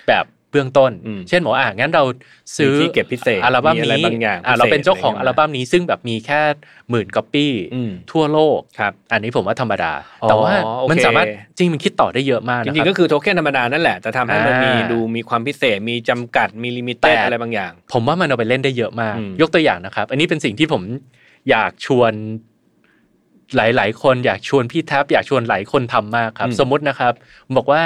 [0.10, 2.04] แบบเบื้องต้นอืมเช่นบอกว่าอะงั้นเรา
[2.58, 6.42] ซื้อมีที่เก็บพิเศษอัลบั้มมีอะไรนี้บางอย่างอะพิเศษเราเป็นเจ้าของอะไรอัเงี้ยลบั้มนี้ซึ่งแบบมีแค่
[6.90, 20.82] หมื่นก๊อปปี้อืมทั่วโลกครับอันนี้ผมว่าธรรมดาอ๋อแต่ว่าโอเคมันสามารถจริงมันคิดต่อได้เยอะมากนะคริงๆก็คือโทเค็นธรรมดานั่นแหละแต่ทำให้มันมีอ่าดูมีความพิเศษมีจำกัดมี limited แต่อะไรบางอย่าง ผมว่ามันเอาไปเล่นได้เยอะมากอืมยกตัวอย่างนะครับ อันนี้เป็นสิ่งที่ผม
[21.50, 22.14] อยากชวน
[23.56, 27.14] หลาย ๆ คนอยากชวนพี่แท็บอยากชวนหลายคนทำมากครับอืมสมมุตินะครับ
[27.58, 27.84] บอกว่า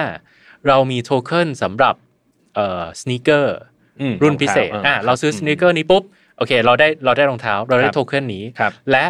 [0.67, 1.95] เรามีโทเค็นสำหรับ
[2.55, 3.57] เอ่อสน e เกอร์
[4.01, 6.03] อืมรุ่นพิเศษรองเท้อะเราซื้อสน e เกอร์นี้ปุ๊บ
[6.37, 9.05] โอเค เราได้เราได้รองเท้า เราได้ครับโทเค็นนี้ครับและ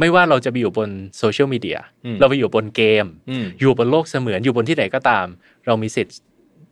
[0.00, 0.88] ไม่ว่าเราจะไปอยู่บน
[1.18, 5.26] โซเชียลมีเดียอืมเราไปอยู่บนเกมอืมอยู่บนโลกเสมือนอยู่บนที่ไหนก็ตาม
[5.66, 6.16] เรามีสิทธิ์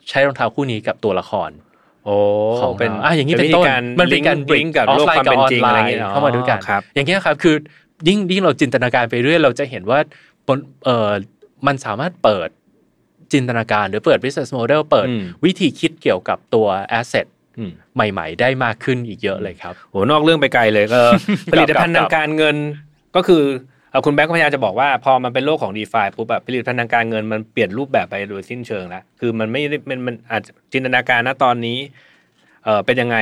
[0.09, 1.51] ใช้รองเท้าคู่นี้กับตัวละคร
[2.05, 2.15] โอ้
[2.61, 7.55] ของเป็นเราอะอย่างนี้เป็นวิธีต้นการมันเป็นการบโลกความเป็นจริงอะไรเงี้ยออฟไลน์กับออนไลความน์กับเป็นออนจริงไลอะไรน์เงี้ยเข้ามาด้วยกันครับอย่างเงี้ยครับคือ
[8.09, 9.99] ยิ่งยิ่งเราจินตนาการไปเรื่อย เราจะเห็นว่า
[10.47, 11.11] บนเออ
[11.67, 12.49] มันสามารถเปิด
[13.33, 16.67] จินตนาการหรือเปิด business model เปิดอืมวิธีคิดเกี่ยวกับตัว
[16.99, 17.27] asset
[17.59, 21.01] อืมใหม่ ๆ ได้มากขึ้นอีกเยอะเลยครับโหนอกเรื่องไปไกลเลยก็
[21.53, 22.57] ผลิตภัณฑ์ทางการเงิน
[23.17, 23.43] ก็คือ
[23.91, 31.79] เอ่อคุณแบงค์ก็พยายามจะบอกว่าพอมันเป็นโลกของ d e f าปุ๊บแบบผลิตภัณฑ์ทางการเงินมันเปลี่ยนรูปแบบไปโดยสิ้นเชิงแล้วคือมันไม่ได้มันมันอาจจะจินตนาการนะตอนนี้
[32.65, 33.17] เออเป็นยังไง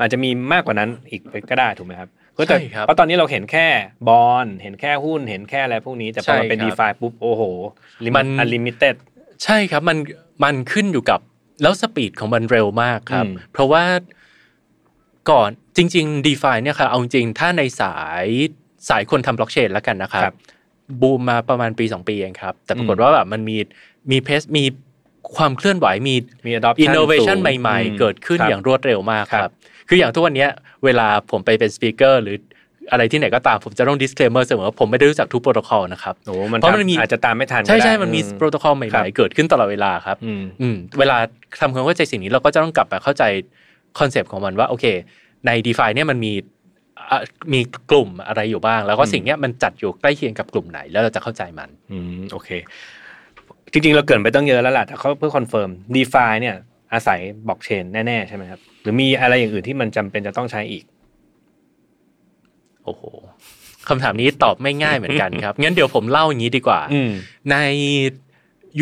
[0.00, 2.08] อาจจะมีมากกว่านั้นอีกก็ได้ถูกไหมครับ
[2.38, 3.66] เพราะแต่ใช่ครับเพราะตอนนี้เราเห็นแค่
[4.08, 7.42] บอลเห็นแค่หุ้นเห็นแค่อะไรพวกนี้แต่พอมันเป็นใช่ d ค e รับฟ a ปุ๊บโอ้โห
[8.16, 8.96] มัน unlimited
[9.44, 9.98] ใช่ครับมัน
[10.44, 11.20] มันขึ้นอยู่กับ
[11.62, 13.84] แล้ว speed ของมันเร็วมากครับอืมเพราะว่า
[15.30, 18.26] ก่อนจริง ๆ d e f i เนี่ยครับเอาจริงๆถ้าในสาย
[18.88, 20.34] สายคนทำบล็อกเชนแล้วกันนะครับครับ
[21.00, 23.56] บูมมาประมาณปี 2 ปีเองครับ แต่ปรากฏอืมว่าแบบมันมี
[24.10, 24.64] มี pace มี
[25.36, 26.14] ความเคลื่อนไหวมี
[26.46, 29.54] มี adoption อินโนเวชันสูงใหม่อืมๆเกิดขึ้นครับอย่างรวดเร็วมากครับครับ
[29.88, 30.50] คืออย่างทุกวันเนี้ย
[30.84, 32.36] เวลาผมไปเป็น speaker หรือ
[32.90, 41.16] อะไรที่ไหนก็ตามผมจะต้อง disclaimer เสมอว่าผมไม่ได้รู้จักทุกโปรโตคอลนะครับโอ้โหมันเพราะมันมีอาจจะตามไม่ทันก็ใช่ได้ใช่มันมีอืมโปรโตคอลใหม่ๆครับเกิดขึ้นตลอดเวลาครับอืมอืมเวลา
[41.60, 43.24] ทำความเข้าใจสิ่งนี้เราก็จะต้องกลับมาเข้าใจ
[43.98, 44.84] คอนเซปต์ของมันว่าโอเค
[45.46, 46.32] ใน d e f i เนี่ยมันมี
[47.10, 47.18] อะ
[47.52, 52.48] มีกลุ่มอะไรอยู่บ้าง แล้วก็อืมสิ่งเนี้ยมันจัดอยู่ใกล้เคียงกับกลุ่มไหน แล้วเราจะเข้าใจมันอืมโอเค
[53.72, 56.56] จริงๆ เราเกริ่นไปตั้งเยอะแล้วล่ะแต่เขาเพื่อคอนเฟิร์ม d e f i เนี่ย
[56.92, 60.84] อาศัยบล็อกเชนแน่ๆใช่ไหมครับห รือมีอะไรอย่างอื่นที่มันจำเป็นจะต้องใช้อีก
[62.84, 63.02] โอ้โห
[63.88, 67.10] คำถามนี้ตอบไม่ง่ายเหมือนกันครับ งั้นเดี๋ยวผมเล่าอย่างนี้ดีกว่าอืม
[67.50, 67.56] ใน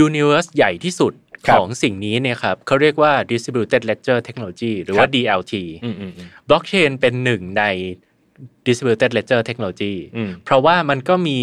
[0.07, 1.13] Universe ใหญ่ที่สุด
[1.47, 7.65] ครัขบองสิ่งนี้เนี่ยครับเขาเรียกว่า Distributed Ledger Technology หรือว่าครับ DLT อืมอืมอืมบล็อกเชนเป็นหนึ่งใน
[8.67, 11.39] Distributed Ledger Technology อืมเพราะว่ามันก็มี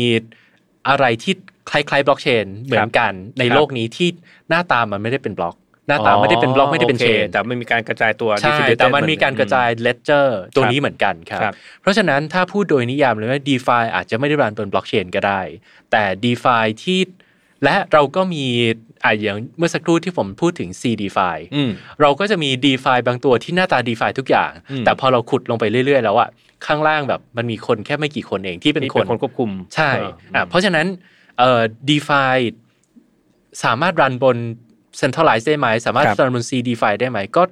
[0.90, 1.34] อะไรที่
[1.72, 4.10] คล้ายๆบล็อกเชนเหมือนกันในครับโลกนี้ที่
[4.50, 5.56] หน้าตามันไม่ได้เป็นบล็อก
[5.88, 15.42] หน้าตาไม่ได้เป็นบล็อกไม่ได้เป็นโคเชนแต่มันมีการกระจายตัวใช่ distributed แต่มันมีการกระจาย ledger ตัวครับนี้เหมือนกันครับครับ เพราะฉะนั้นถ้าพูดโดยนิยามเลยว่า DeFi อาจจะไม่ได้รันบนบล็อกเชนก็ได้
[15.92, 17.00] แต่ DeFi ที่
[17.64, 18.46] และเราก็มี
[19.04, 26.30] อะอย่างเมื่อสักครู่ที่ผมพูดถึง C DeFi อืมเราก็จะมี DeFi บางตัวที่หน้าตา DeFi ทุกอย่างอืมแต่พอเราขุดลงไปเรื่อย ๆ แล้วอะ
[26.66, 30.86] ข้างล่างแบบมันมีคนแค่ไม่กี่คนเองที่เป็นที่คเป็นนคนควบคุม ใช่เออออะเพราะฉะนั้น
[31.40, 32.36] เอ่อ DeFi
[33.64, 34.38] สามารถรันบน
[35.02, 37.44] centralized ได้ไหม สามารถครับรันบน C DeFi ได้ไหม ก็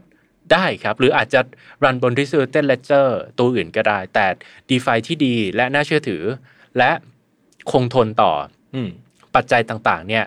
[0.53, 1.39] ได้ครับ หรืออาจจะ
[1.83, 4.25] รันบน distributed ledger ตัวอื่นก็ได้ แต่
[4.69, 6.23] DeFi ที่ดีและน่าเชื่อถือ
[6.77, 6.91] และ
[7.71, 8.31] คงทนต่อ
[8.75, 8.89] อืม
[9.35, 10.25] ปัจจัยต่างๆ เนี่ย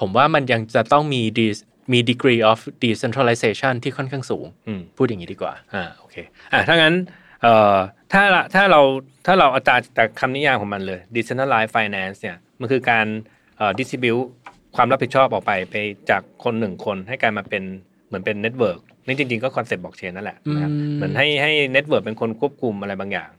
[0.00, 6.16] ผมว่ามันยังจะต้องมี de- มี degree of decentralization ที่ค่อนข้างสูงอืมพูดอย่างนี้ดีกว่า อ่า โอเค
[6.52, 6.94] อ่าถ้างั้น
[7.42, 7.76] เอ่อ
[8.12, 8.80] ถ้าละถ้าเรา
[9.26, 13.06] ถ้าเราเอาตามจากคำนิยามของมันเลย decentralized finance เนี่ย มันคือการ
[13.56, 14.24] เอ่อ distribute
[14.76, 15.76] ความรับผิดชอบออกไปไป
[16.10, 17.62] จากคนหนึ่งคนให้กลายมาเป็น
[18.06, 23.30] เหมือนเป็น networkนี่จริงๆก็ concept บล็อกเชนนั่นแหละนะครับอืมเหมือนให้ให้ network เป็นคนควบคุมอะไรบางอย่าง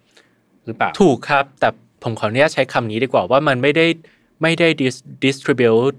[0.66, 1.70] หรือเปล่าถูกครับ แต่
[2.04, 3.86] ผมขออนุญาตใช้คำนี้ดีกว่าว่ามันไม่ได้
[4.42, 5.96] ไม่ได้ dis- distribute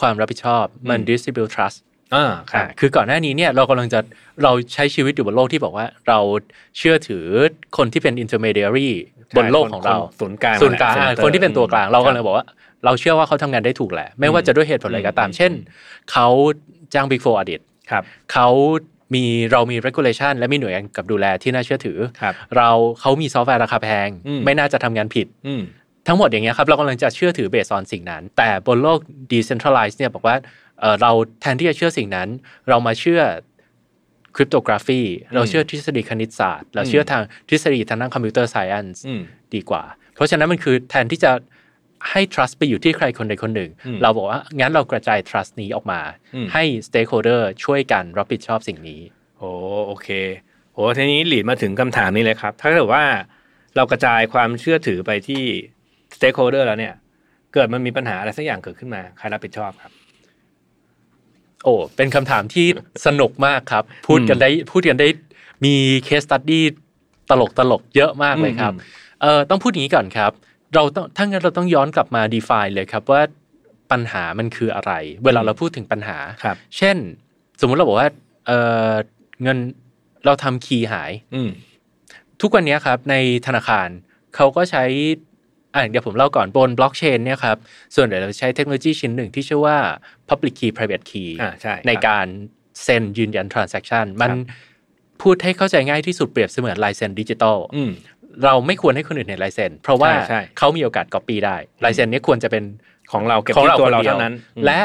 [0.00, 1.78] ความรับผิดชอบมันอืม distribute trust
[2.14, 4.00] อ่าครัอ่าคือก่อนหน้านี้เนี่ยเรากำลังจะ
[4.42, 6.18] เราใช้ชีวิตอยู่บนโลกที่บอกว่า เรา
[6.78, 7.24] เชื่อถือ
[7.76, 8.88] คนที่เป็น intermediary
[9.36, 12.46] บนโลกของเราศูนย์กลางศูนย์กลางแหละอ่า center คนที่เป็นตัวกลางเราครับก็เลยบอกว่า
[12.84, 15.52] เราเชื่อว่าเขาทำงานได้ถูกแหละ ไม่ว่าจะด้วยเหตุผลอะไรก็ตามอืมเช่น
[16.12, 16.28] เขา
[16.94, 17.60] จ้าง Big Four audit
[17.90, 18.48] ครับเขา
[19.14, 25.62] มีเรามี regulation และมีหน่วยงานกำกับดูแลที่น่าเชื่อถือครับเราเขามีซอฟต์แวร์ราคาแพงอืมไม่น่าจะทำงานผิดอืม
[26.06, 28.98] ทั้งหมดอย่างเงี้ยครับเรากำลังจะเชื่อถือ based on สิ่งนั้น แต่บนโลก
[29.32, 30.36] decentralized เนี่ยบอกว่า
[30.80, 32.28] เอ่อเราแทนที่จะเชื่อสิ่งนั้น
[32.68, 33.20] เรามาเชื่อ
[34.36, 35.00] cryptography
[35.34, 39.20] เราเชื่อทฤษฎีคณิตศาสตร์ เราเชื่อทางทฤษฎีทางด้าน computer science อืม
[39.54, 39.82] ดีกว่า
[40.14, 41.30] เพราะฉะนั้นมันคือแทนที่จะ
[42.10, 46.00] ให้ trust ไปอยู่ที่ใครคนใดคนหนึ่งอืมเราบอกว่างั้นเรากระจาย trust นี้ออกมา
[46.34, 49.00] อืมให้ stakeholder ช่วยกันรับผิดชอบสิ่งนี้
[49.38, 49.50] โอ้
[49.86, 50.08] โอเค
[50.74, 53.04] โอ้ทีนี้หลีดมาถึงคำถามนี้เลยครับ ถ้าเกิดว่า
[53.76, 55.42] เรากระจายความเชื่อถือไปที่
[56.16, 56.94] stakeholder แล้วเนี่ย
[57.54, 59.92] เกิดมันมีปัญหาอะไรสักอย่างเกิดขึ้นมาใครรับผิดชอบครับ
[61.64, 62.66] โอ้เป็นคำถามที่
[63.06, 65.08] สนุกมากครับ พูดกันได้พูดกันได้
[65.64, 66.64] มีเคสตัดดี้
[67.30, 68.80] ตลกตลกเยอะมากเลยครับอืม
[69.22, 70.32] เอ่อต้องพูดอย่างนี้ก่อนครับ
[70.74, 73.22] เราต้องถ้างั้นเราต้องย้อนกลับมา define เลยครับว่า
[73.90, 74.92] ปัญหามันคืออะไร
[75.24, 76.96] เวลาเราพูดถึงปัญหาครับเช่น
[77.60, 78.08] สมมุติเราบอกว่า
[78.46, 78.58] เอ่
[78.90, 78.92] อ
[79.42, 79.58] เงิน
[80.24, 81.50] เราทำคีย์หายอืม
[82.40, 83.14] ทุกวันนี้ครับ ใน
[83.46, 83.88] ธนาคาร
[84.36, 84.84] เขาก็ใช้
[85.74, 87.56] อะเดี๋ยวผมเล่าก่อนบนบล็อกเชนเนี่ยครับ
[87.96, 89.76] ส่วนใหญ่เราใช้เทคโนโลยีชิ้นหนึ่งที่ชื่อว่า
[90.28, 92.26] Public Key Private Key อ่าใช่ในครับการ
[92.82, 94.38] เซ็นยืนยัน transaction มันครับ
[95.22, 97.90] พูดให้เข้าใจง่ายที่สุดเปรียบเสมือนลายเซ็นดิจิตอลอืม
[98.44, 102.64] เราไม่ควรให้คนอื่นเห็นลายเซ็นเพราะว่าใช่ใช่เขามีโอกาส copy ได้ลายเซ็นนี้ควรจะเป็น
[103.12, 104.80] ของเราเก็บของที่เราตัวคนเราเดียวเท่านั้นอืมและ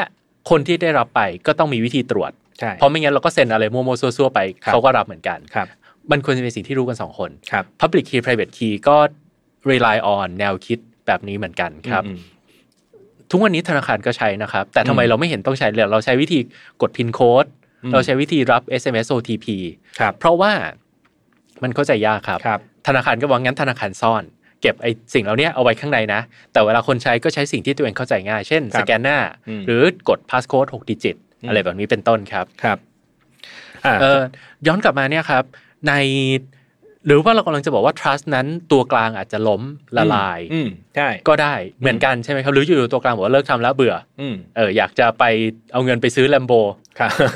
[0.50, 5.66] คนที่ได้รับไปก็ต้องมีวิธีตรวจใช่เพราะไม่งั้นเราก็เซ็นอะไรมั่วๆซั่วๆไปครับเขาก็รับเหมือนกันครับ
[6.10, 8.96] มันควรจะเป็นสิ่งที่รู้กันสองคนครับ Public Key Private Key ก็
[9.70, 12.18] rely on แนวคิดแบบนี้เหมือนกันครับอืม
[13.30, 16.38] ทุกวันนี้ธนาคารก็ใช้นะครับ แต่ทำไมอืมเราไม่เห็นต้องใช้เลยเราใช้วิธี
[16.82, 17.46] กดพินโค้ด
[17.84, 19.46] อืมเราใช้วิธีรับ SMS OTP
[19.98, 20.52] ครับเพราะว่า
[21.62, 24.24] มันเข้าใจยากครับครับ ธนาคารก็บอกงั้นธนาคารซ่อน
[24.60, 26.20] เก็บไอ้สิ่งเหล่านี้เอาไว้ข้างในนะ
[26.52, 29.18] แต่เวลาคนใช้ก็ใช้สิ่งที่ตัวเองเข้าใจง่าย เช่นครัสบแกนหน้า
[29.48, 32.78] อืมหรือกดพาสโค้ด6ดิจิตอืมอะไรแบบนี้เป็นต้นครับครับ
[33.84, 34.20] อ่าเออ
[34.66, 35.44] ย้อนกลับมาเนี่ยครับ
[35.88, 35.92] ใน
[37.06, 39.62] หรือว่าเรากำลังจะบอกว่า trust นั้นตัวกลางอาจจะล้ม
[39.96, 45.24] ละลายอืมใช่ก็ได้เหมือนกันใช่ไหมครับ หรืออยู่ๆตัวกลางบอกว่าเลิกทำแล้วเบื่ออืมเอออยากจะไป
[45.72, 46.83] เอาเงินไปซื้อแลมโบครับ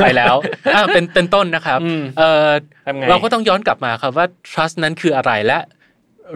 [0.03, 0.37] ไปแล้ว
[0.75, 2.51] อะเป็นเป็นต้นนะครับอืมเออ
[2.87, 5.59] ทำไงเราก็ต้องย้อนกลับมาครับว่า trust นั้นคืออะไรและ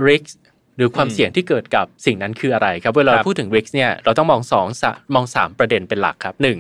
[0.09, 0.29] risk
[0.77, 6.59] หรือความอืมเสี่ยงที่เกิดกับสิ่งนั้นคืออะไรครับเวลาครัเราบพูดถึง risk เนี่ยเราต้องมองสองสะมองสามประเด็นเป็นหลักครับหนึ่ง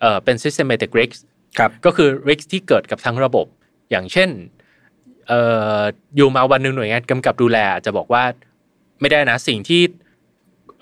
[0.00, 1.16] เออเป็น systematic risk
[1.58, 3.46] ครับก็คือ risk ที่เกิดกับทั้งระบบ
[3.90, 4.30] อย่างเช่น
[5.28, 5.40] เอ่
[5.78, 5.80] อ
[6.16, 8.24] อยู่มาวันหนึ่งหน่วยงานกำกับดูแลอาจจะบอกว่า
[9.00, 9.82] ไม่ได้นะสิ่งที่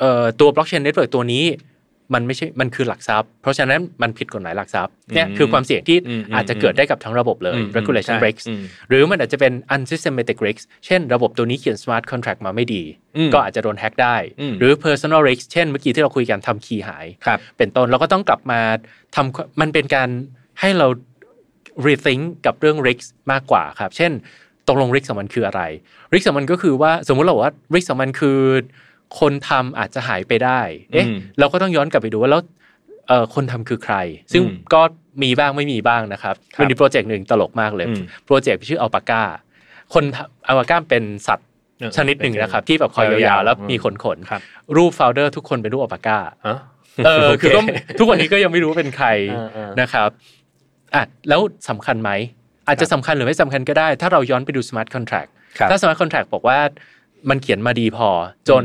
[0.01, 1.45] เอ่อตัว blockchain network ตัวนี้
[2.15, 12.83] มันไม่ใช่มันคือหลักทรัพย์ เพราะฉะนั้นมันผิดกฎหมายหลักทรัพย์เนี่ยอืมคือความเสี่ยงที่อืมอืมอาจจะเกิดได้กับทั้งระบบเลยอืม regulation ใช่ risks อืมหรือมันอาจจะเป็น unsystematic risk เช่นระบบตัวนี้เขียน smart contract มาไม่ดี
[13.17, 18.61] อืมก็อาจจะโดนแฮ็กได้อืมหรือ personal risk เช่นเมื่อกี้ที่เราคุยกันทำคีย์หายครับเป็นต้นเราก็ต้องกลับมา
[19.15, 20.09] ทำมันเป็นการ
[20.61, 20.87] ให้เรา
[21.87, 24.13] rethink กับเรื่อง risk มากกว่าครับ เช่น
[24.69, 25.63] ตกลง risk ของมันคืออะไร
[26.13, 28.39] risk ของมันก็คือว่าสมมุติเราบอกว่า risk ของมันคือ
[29.19, 30.61] คนทำอาจจะหายไปได้
[30.93, 32.43] เอ๊ะอืมเราก็ต้องย้อนกลับไปดูว่าแล้ว
[33.09, 33.97] เอ่อคนทำคือใคร
[34.33, 34.81] ซึ่งอืมก็
[35.23, 39.23] มีบ้างไม่มีบ้างนะครับครับมันมีโปรเจกต์หนึ่งตลกมากเลยอืมโปรเจกต์ชื่ออัลปาก้า
[39.95, 40.05] คน
[40.49, 44.41] อัลปาก้าเป็นสัตว์เออชนิดหนึ่งนะครับ ที่แบบคอยยาวๆแล้วมีขนขนๆครับ
[44.77, 46.57] รูปโฟลเดอร์ทุกคนเป็นรูปอัลปาก้าอ๋อ
[47.07, 47.61] เออโอเคคือก็
[47.99, 50.09] ทุกวันนี้ก็ยังไม่รู้ว่าเป็นใครเออเออนะครับ
[50.95, 52.11] อะแล้วสำคัญไหม
[52.67, 56.59] อาจจะสำคัญหรือไม่สำคัญก็ได้ ถ้าเราย้อนไปดู smart contract ครับถ้า smart contract บอกว่า
[57.29, 58.09] มันเขียนมาดีพอ
[58.49, 58.65] จน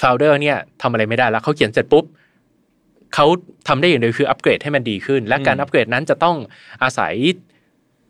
[0.00, 2.04] founder เนี่ยทำอะไรไม่ได้แล้วเขาเขียนเสร็จปุ๊บ
[3.14, 3.26] เขา
[3.68, 6.36] ทำได้อย่างเดียวคืออัปเกรดให้มันดีขึ้น และการอืมอัปเกรดนั้นจะต้อง
[6.82, 7.14] อาศัย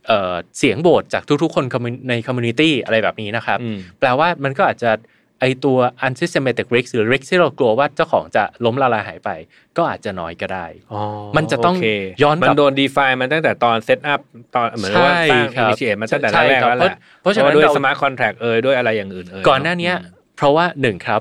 [0.07, 4.91] เอ่อเสียงโบสจากทุกๆ คน commu- ใน community อะไรแบบนี้นะครับอืมแปลว่ามันก็อาจจะ
[5.40, 9.31] ไอตัว unsystematic risk หรือ risk ที่เรากลัวว่าเจ้าของจะล้มละลายหายไป
[9.76, 11.00] ก็อาจจะน้อยก็ได้อ๋อ
[11.37, 11.87] มันจะต้องโเค
[12.22, 14.20] ย้อนกลับมันโดน define มาตั้งแต่ตอนเซตอัพ
[14.55, 19.94] ตอนเหมือนว่าสร้างใช่ครับ initiate มาตั้งแต่ใช่แรกครับแล้วแหละเพราะเพราะฉะนั้นด้วยเรา smart contract เอ่ยด้วยอะไรอย่างอื่นเอ่ยก่อนหน้าเนี้ย
[20.37, 21.20] เพราะว่าหนึ่งครับ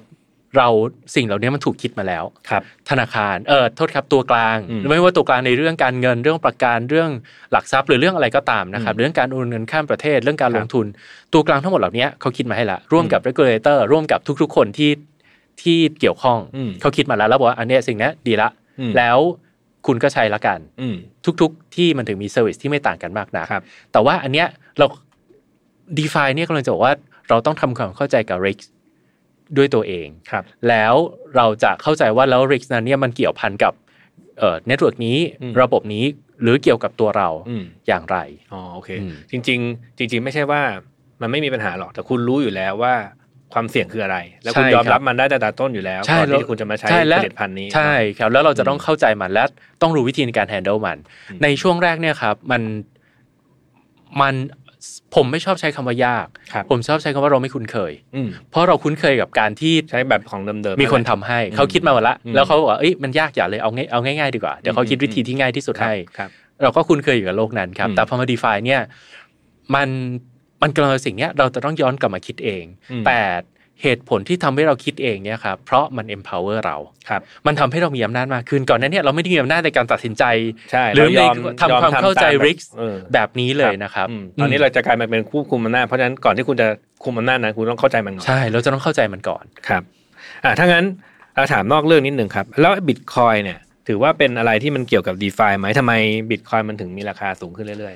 [0.58, 0.68] เรา
[1.16, 7.10] สิ่งเหล่านี้มันถูกคิดมาแล้วครับ ธนาคารเออโทษครับตัวกลางอืมไม่ว่าตัวกลางในเรื่องการเงินเรื่องประกันเรื่อง
[7.52, 10.86] หลักทรัพย์หรือเรื่องอะไรก็ตามนะครับอืมเรื่องการโอนเงินข้ามประเทศเรื่องการครับลงทุน
[11.34, 14.92] ตัวกลางทั้งหมดเหล่านี้เขาคิดมาให้ละร่วมกับ regulator ร่วมกับทุก ๆ คนที่
[15.62, 19.18] ที่เกี่ยวข้องอืมเขาคิดมาแล้วแล้วบอกว่าอันเนี้ยสิ่งเนี้ยดีละอืมแล้ว
[19.88, 20.96] คุณก็ใช้ละกันอืม
[21.42, 24.86] ทุก ๆ ที่มันถึงมี service ที่ไม่ต่างกันมากนะครับแต่ว่าอันเนี้ยเรา
[25.98, 26.94] d e f i เนี่ยกำลังจะบอกว่า
[27.30, 28.64] เราต้องทำความเข้าใจกับ risk
[29.58, 30.94] ด้วยตัวเองครับ แล้ว
[31.36, 33.74] เราจะเข้าใจว่าแล้ว risk นั้นเนี่ยมันเกี่ยวพันกับ
[34.40, 36.06] เอ่อ network นี้อืมระบบนี้
[36.42, 38.18] หรือเกี่ยวกับตัวเราอืมอย่างไร
[38.54, 40.62] อ๋อโอเคอืมจริง ๆ จริง ๆ ไม่ใช่ว่า
[41.22, 42.96] มันไม่มีปัญหาหรอกแต่คุณรู้อยู่แล้วว่า
[43.54, 49.44] ความเสี่ยงคืออะไร แล้วคุณใช่ยอมครับรับมันได้แต่แต่ต้นอยู่แล้วใช่ก่อนแล้วที่คุณจะมาใช้ใช่และผลิตภัณฑ์นี้ใช่ครับแล้วเราจะต้องเข้าใจมันและ
[49.82, 50.98] ต้องรู้วิธีในการ handle มัน
[51.30, 52.62] อืมในช่วงแรกเนี่ยครับ มัน
[54.22, 54.36] มัน
[55.15, 66.30] ผมไม่ชอบใช้คำว่ายากครับผมชอบใช้คำว่าเราไม่คุ้นเคยอืมเพราะเราคุ้นเคยกับการที่ใช้แบบของเดิมๆ มีคนแหละทำให้อืมเขาคิดมาหมดละอืมแล้วเขาบอกว่าเอ้ยมันยากอย่าเลยเอาง่ายเอาง่ายๆดีกว่า เดี๋ยวเขาคิดวิธีที่ง่ายที่สุดครับให้ครับ
[66.62, 68.82] เราก็คุ้นเคยอยู่กับโลกนั้นครับอืมแต่พอมา defy เนี่ย
[69.76, 69.89] มัน
[70.62, 73.20] มันกำลังสิ่งเนี้ยเราจะต้องย้อนกลับมาคิดเองอืมแต่
[73.84, 76.78] เหตุผลที่ทำให้เราคิดเองเนี่ยครับเพราะมัน empower เรา
[77.10, 80.24] ครับมันทำให้เรามีอำนาจมากขึ้นก่อนหนั้นเนี่ยเราไม่ได้มีอำนาจในการตัดสินใจ
[80.72, 86.68] ใช่หรือเายอมในทำความเข้าใจยอมทำตม risk เออแบบนี้เลยนะครับอืมตอนนี้เราจะกลายมาเป็นผู้คุมอำนาจเพราะฉะนั้นก่อนที่คุณจะ
[87.04, 89.84] คุมอำนาจนั้นคุณต้องเข้าใจมันก่อนใช่เราจะต้องเข้าใจมันก่อนครับ
[90.44, 90.86] อ่าถ้างั้น
[91.36, 95.94] เราถามนอกเรื่องนิดหนึ่งครับ แล้วบิตคอยเนี่ยถือว่าเป็นอะไรที่มันเกี่ยวกับ d e f าไหมทำไม
[96.30, 97.96] บิตคอยมันถึงมีราคาสูงขึ้นเรื่อย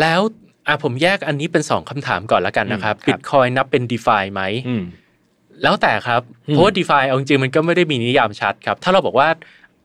[0.00, 0.20] แล้ว
[0.66, 4.84] อะผมแยกอันนี้เป็นสองคำถามก่อนแล้วกันนะครับอืมครับ Bitcoin นับเป็น DeFi ไหมๆอืม
[5.62, 9.28] แล้วแต่ครับอืมเพราะว่า DeFi เอาจริงๆมันก็ไม่ได้มีนิยามชัดครับ ถ้าเราบอกว่า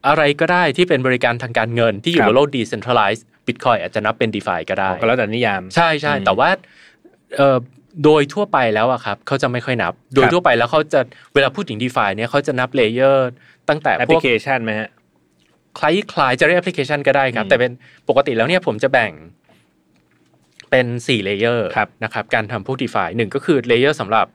[0.08, 6.50] อะไรก็ได้ที่เป็นบริการทางการเงินที่อยู่ครับบนโลก decentralized Bitcoin อาจจะนับเป็น DeFi ก็ได้ก็แล้วแต่นิยาม ใช่ใช่อืมแต่ว่า
[7.38, 7.58] เอ่อ
[8.04, 11.00] โดยทั่วไปแล้วอะครับเขาจะไม่ค่อยนับ โดยทั่วไปแล้วเขาจะ
[11.34, 13.30] เวลาพูดถึง DeFi เนี่ยเขาจะนับ layer
[13.70, 14.90] ตั้งแต่พวกแอปพลิเคชันไหมฮะ
[15.80, 17.72] คล้ายคล้ายๆจะเรียกแอปพลิเคชันก็ได้ครับอืมแต่เป็น
[18.10, 19.12] ปกติแล้วเนี่ยผมจะแบ่ง
[20.76, 24.28] เป็น4 layer ครับนะครับการทำพวก DeFi หนึ่งก็คือ layer สำหรับ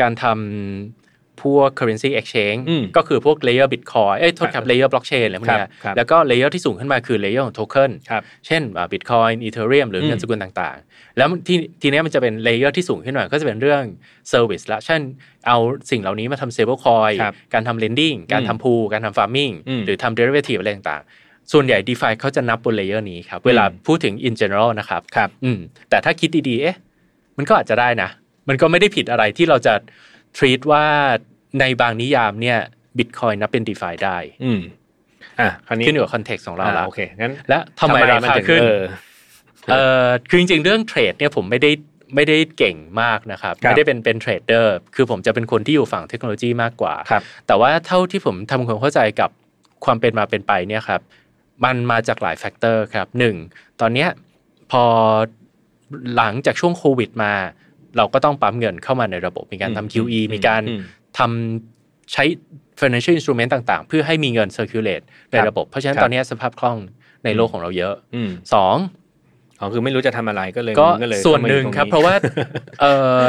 [0.00, 11.16] การทำพวก currency exchange อืมก็คือพวกเลเยอร์ Bitcoin เอ้ยโทษครับเลเยอร์ blockchain อะไรพวกเนี้ครัยบครับแล้วก็ layer ที่สูงขึ้นมาคือ layer ของโทเค็นครับเช่นอ่า Bitcoin Ethereum หรือเงินอืมสกุลต่างๆ
[11.16, 13.82] แล้วทีทีเนี้ยมันจะเป็น layer ที่สูงขึ้นมาก็จะเป็นเรื่อง
[14.32, 15.00] Service ละเช่น
[15.46, 15.58] เอา
[15.90, 21.10] สิ่งเหล่านี้มาทำ Stablecoin ครับการทำ Lending การทำ Pool การทำ Farming อืมหรือทำ Derivative อะไรต่างๆ
[21.52, 25.58] ส่วนใหญ่ DeFi เขาจะนับบน layer นี้ครับ เวลาพูดถึง in general นะครับครับอืม
[25.90, 26.76] แต่ถ้าคิดดีๆเอ๊ะ
[27.36, 28.08] มันก็อาจจะได้นะ
[28.48, 29.74] มันก็ไม่ได้ผิดอะไรที่เราจะ
[30.36, 30.84] treat ว่า
[31.60, 32.58] ในบางนิยามเนี่ย
[32.98, 34.60] Bitcoin นับเป็น DeFi ได้ อืม
[35.40, 38.82] อะคราวนี้ขึ้นอยู่กับ context ของเราอ่าละโอเคงั้นและทำไมราคามันถึงขึ้นเออ
[39.70, 41.70] เอ่อคือจริงๆเรื่องเทรดเนี่ยผมไม่ได้
[42.14, 49.30] ไม่ได้เก่งมากนะครับครับ ไม่ได้เป็นเป็นเทรดเดอร์คือผมจะเป็นคนที่อยู่ฝั่งเทคโนโลยีมากกว่าครับแต่ว่าเท่าที่ผมทำความเข้าใจกับ
[49.84, 51.00] ความเป็นมาเป็นไปเนี่ยครับ
[51.64, 53.34] มันมาจากหลาย factor ครับหนึ่ง
[53.80, 54.08] ตอนเนี้ย
[54.70, 54.84] พอ
[56.16, 57.32] หลังจากช่วงโควิดมา
[57.96, 60.80] เราก็ต้องปั๊มเงินเข้ามาในระบบ มีการอืมทำ QE อืมมีการอืม
[61.18, 62.24] ทำใช้
[62.80, 66.78] financial instrument ต่าง ๆ เพื่อให้มีเงิน circulate ในครับระบบ เพราะฉะนั้นครับตอนเนี้ยสภาพคล่อง
[67.24, 68.76] ในโลกของเราเยอะอืมสอง
[69.60, 72.14] อ๋อคือไม่รู้จะทำอะไรก็เลยก็ก็เลยส่วนหนึ่งต้องมาอยู่ตครับ เพราะว่า
[72.80, 72.92] เอ่
[73.22, 73.24] อ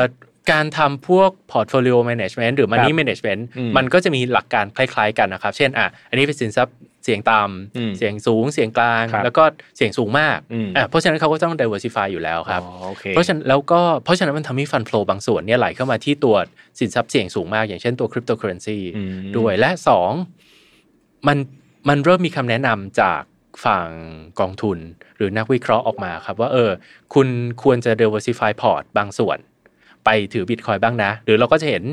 [0.52, 6.76] การทำพวก portfolio management หรือ money ครับ management อืมมันก็จะมีหลักการคล้าย ๆ กันนะครับ เช่นอะอันนี้เป็นสินทรัพย์
[7.08, 7.40] เสียงต่
[7.78, 9.44] อืมำเสียงสูงเสียงกลางครับแล้วก็
[9.78, 16.36] เสียงสูงมากอืมอะเพราะฉะนั้นเขาก็ต้อง diversify อยู่แล้วครับอ๋อโอเคเพราะฉะนั้นแล้วก็เพราะฉะนั้นมันทำให้ฟัน flow บางส่วนเนี่ยไหลเข้ามาที่ตัว
[16.80, 20.12] สินทรัพย์เสี่ยงสูงมาก อย่างเช่นตัว cryptocurrency อืมด้วยและสอง
[21.28, 21.38] มัน
[21.90, 23.22] มันเริ่มมีคำแนะนำจาก
[23.66, 23.88] ฝั่ง
[24.40, 24.78] กองทุน
[25.18, 26.72] หรือนักวิเคราะห์ออกมาครับว่าเออ
[27.14, 27.28] คุณ
[27.64, 29.38] ควรจะ diversify port บางส่วน
[30.06, 31.84] ไปถือบิตคอยบ้างนะ หรือเราก็จะเห็น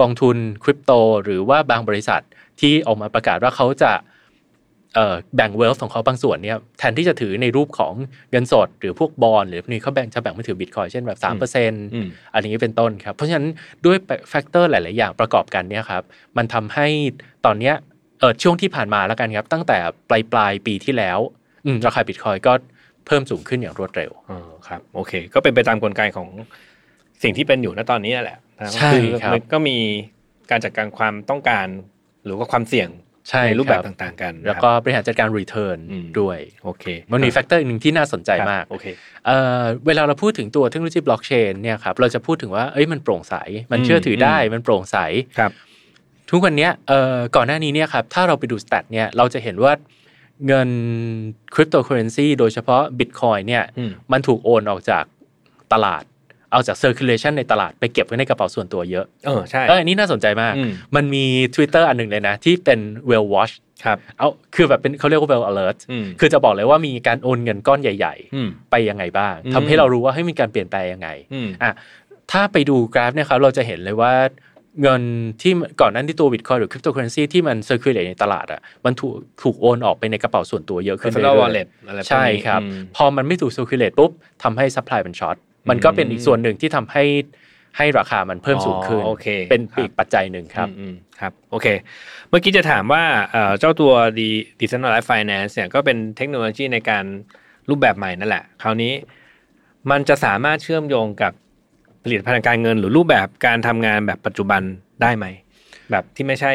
[0.00, 0.92] กองทุนคริปโต
[1.24, 2.22] หรือว่าบางบริษัท
[2.60, 4.13] ที่ออกมาประกาศว่าเขาจะเอ่อ
[5.36, 7.94] แบ่งเวล h ของเขาบางส่วนเนี่ยแทนที่จะถือในรูปของ
[8.30, 13.46] เงินสด หรือพวกบอลหรือพวกนี้เขาแบ่งจะแบ่งมาถือบิตคอยเช่นแบบสามเปอร์เซ็นต์อืมอันนี้เป็นต้นครับ เพราะฉะนั้น
[13.84, 13.96] ด้วย
[14.30, 16.02] factor หลาย ๆ อย่างประกอบกันเนี่ยครับ
[16.36, 16.86] มันทำให้
[17.46, 17.74] ตอนเนี้ย
[18.20, 19.78] เออช่วงที่ผ่านมาแล้วกันครับ ตั้งแต่
[20.08, 21.18] ปลายปลายๆปีที่แล้ว
[21.66, 22.52] อืมราคาบิตคอยก็
[23.06, 26.28] เพิ่มสูงขึ้นอย่างรวดเร็วอ๋อครับโอเค ก็เป็นไปตามกลไกของ
[27.22, 29.78] สิ่งที่เป็นอยู่ณตอนนี้นั่นแหละนะใช่คือครับมันก็มี
[30.50, 31.66] การจัดการความต้องการ
[32.24, 32.88] หรือว่าความเสี่ยง
[33.28, 38.86] ใช่ในรูปแบบต่างๆกันนะครับแล้วก็บริหารจัดการ return อืมด้วยโอเคมันมี factor หนึ่งที่น่าสนใจครับมากโอเค
[39.26, 43.34] เอ่อเวลาเราพูดถึงตัวเทคโนโลยีบล็อกเชนเนี่ยครับเราจะพูดถึงว่าเอ้ยมันโปร่งใส
[43.72, 44.96] มันเชื่อถือได้อืมมันโปร่งใส
[45.38, 45.52] ครับ
[46.30, 49.72] ทุกวันเนี้ยเอ่อก่อนหน้านี้เนี่ยครับถ้าเราไปดู stat เนี่ยเราจะเห็นว่า
[50.46, 50.68] เงิน
[51.54, 55.04] คริปโตเคอเรนซีโดยเฉพาะบิตคอยเนี่ยอืมมันถูกโอนออกจาก
[55.72, 56.04] ตลาด
[56.54, 71.72] เอาจาก circulation ในตลาดไปเก็บไว้ในกระเป๋าส่วนตัวเยอะ เออ ใช่เอออันนี้น่าสนใจมากอืมมันมี Twitter อันหนึ่งเลยนะ ที่เป็น whale watch ครับ เอาคือแบบเป็นเขาเรียกว่า whale alert อืมคือจะบอกเลยว่ามีการโอนเงินก้อนใหญ่อืมๆไปยังไงบ้างอืมทำให้เรารู้ว่าเฮ้ยมีการเปลี่ยนแปลงยังไงอืมอะ
[72.32, 74.12] ถ้าไปดูกราฟเนี่ยครับเราจะเห็นเลยว่า
[74.82, 75.02] เงิน
[75.42, 84.10] ที่ก่อนหน้านั้นที่ตัวบิตคอยหรือคริปโตเคอเรนซีที่มัน circulate ในตลาดอะมันถูกถูกโอนออกไปในกระเป๋าส่วนตัวเยอะขึ้น เรื่อยๆ personal wallet อะไรพวกนี้ใช่ครับอืมพอมันไม่ถูก circulate ปุ๊บ
[84.42, 85.36] ทำให้ supply มัน short
[85.68, 87.04] มันก็เป็นอีกส่วนหนึ่งที่ทำให้
[87.76, 91.66] ให้ราคามันเพิ่มสูงขึ้นอ๋อโอเคเป็นครับอีกปัจจัยหนึ่งครับอืมๆครับโอเค
[92.28, 97.04] เมื่อกี้จะถามว่าเอ่อเจ้าตัว De- decentralized finance เนี่ยก็เป็นเทคโนโลยีในการ
[97.68, 98.92] รูปแบบใหม่นั่นแหละ คราวนี้
[99.90, 101.32] มันจะสามารถเชื่อมโยงกับ
[102.02, 104.62] ผลิตภัณฑ์การเงิน หรือรูปแบบการทำงานแบบปัจจุบัน
[105.02, 105.26] ได้ไหม
[105.90, 106.52] แบบที่ไม่ใช่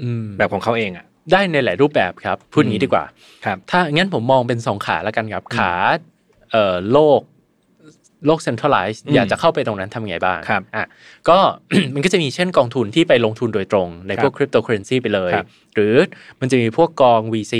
[0.00, 3.04] อืมแบบของเขาเองอะได้ในหลายรูปแบบครับพูดอย่างนี้ดีกว่า
[3.44, 5.72] ครับ ถ้างั้นผมมองเป็นสองขาแล้วกันครับ ขา
[6.52, 6.74] เอ่อ
[8.26, 10.86] โลกโลก centralized อืมอยากจะเข้าไปตรงนั้นทำยังไงบ้างครับอะ
[11.28, 11.38] ก็
[11.94, 15.94] มันก็จะมีเช่นกองทุนที่ไปลงทุนโดยตรง ในพวกครับคริปโตเคอเรนซีไปเลยครับหรือ
[16.40, 17.54] มันจะมีพวกกอง VC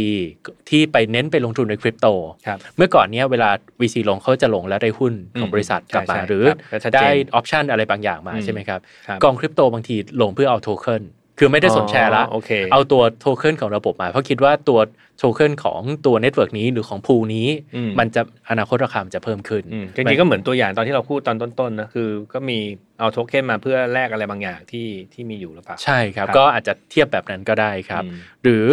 [0.70, 2.06] ที่ไปเน้นไปลงทุนในคริปโต
[2.46, 3.50] ครับเมื่อก่อนเนี้ยเวลา
[3.80, 11.02] VC ลงเขาจะลงแล้วได้หุ้นของอืมบริษัทกลับมาใช่ใช่หรือครับก็ชัดเจนได้ option อะไรบางอย่างมาอืมใช่ไหมครับครับกองคริปโตบางทีลงเพื่อเอาโทเค็น
[11.38, 14.78] คือไม่ได้สนแชร์ละอ๋อโอเคเอาตัวโทเค็นของระบบมา เพราะคิดว่าตัว
[15.18, 22.58] โทเค็นของตัว network นี้หรือของ pool นี้อืมมันจะอนาคตราคามันจะเพิ่มขึ้นอืมจริงๆก็เหมือนตัวอย่างตอนที่เราพูดตอนต้นๆนะคือ ก็มี
[22.98, 28.66] เอาโทเค็นมาเพื่อแลกอะไรบางอย่างที่ที่มีอยู่หรือเปล่าใช่ครับครับก็อาจจะเทียบแบบนั้นก็ได้ครับอืมหรือ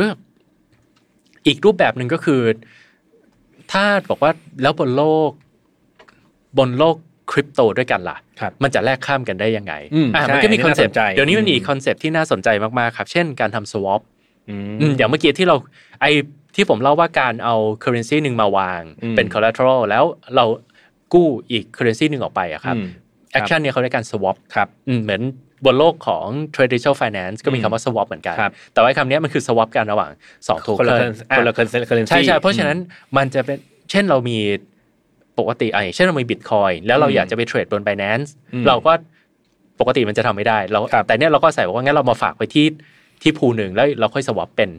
[1.47, 2.41] อีกรูปแบบหนึ่งก็คือ
[3.71, 5.31] ถ้าบอกว่าแล้วบนโลก
[6.57, 6.95] บนโลก
[7.31, 14.01] คริปโตด้วยกันล่ะครับมันจะแลกข้ามกันได้ยังไงอืมอะใช่มันก็มีอันนี้คอนเซปต์น่าสนใจเดี๋ยวนี้มันมีอืม concept ที่น่าสนใจมากๆครับ เช่นการทำ swap
[14.49, 15.55] อืมอืมอย่างเมื่อกี้ที่เรา
[16.01, 16.05] ไอ
[16.55, 20.03] ที่ผมเล่าว่าการเอา currency หนึ่งมาวางอืมเป็น collateral แล้ว
[20.35, 20.45] เรา
[21.13, 22.85] กู้อีก currency หนึ่งออกไปอะครับอืม
[23.39, 25.21] action เนี่ยเขาเรียกการ swap ครับอืมเหมือน
[25.65, 30.11] บนโลกของ traditional finance ก็มีคำว่า swap เหมือนกันครับแต่ว่าไอ้คำเนี้ยมันคือ swap กันระหว่าง
[30.47, 32.77] สองโทคนเค็ละนคนละคนละคนละใช่ใช่เพราะฉะนั้น
[33.17, 33.57] มันจะเป็น
[33.91, 34.37] เช่นเรามี
[35.39, 38.91] ปกติไอะอย่างเช่นเรามีบิตคอยแล้วเราอืมอยากจะไปเทรดบน Binance อืมเราก็
[39.79, 42.65] ปกติมันจะทำไม่ได้เราครับแต่เนี้ยเราก็ใส่ว่างั้นเรามาฝากไปที่
[43.21, 44.69] ที่พูหนึ่งแล้วเราค่อยสวอปเป็น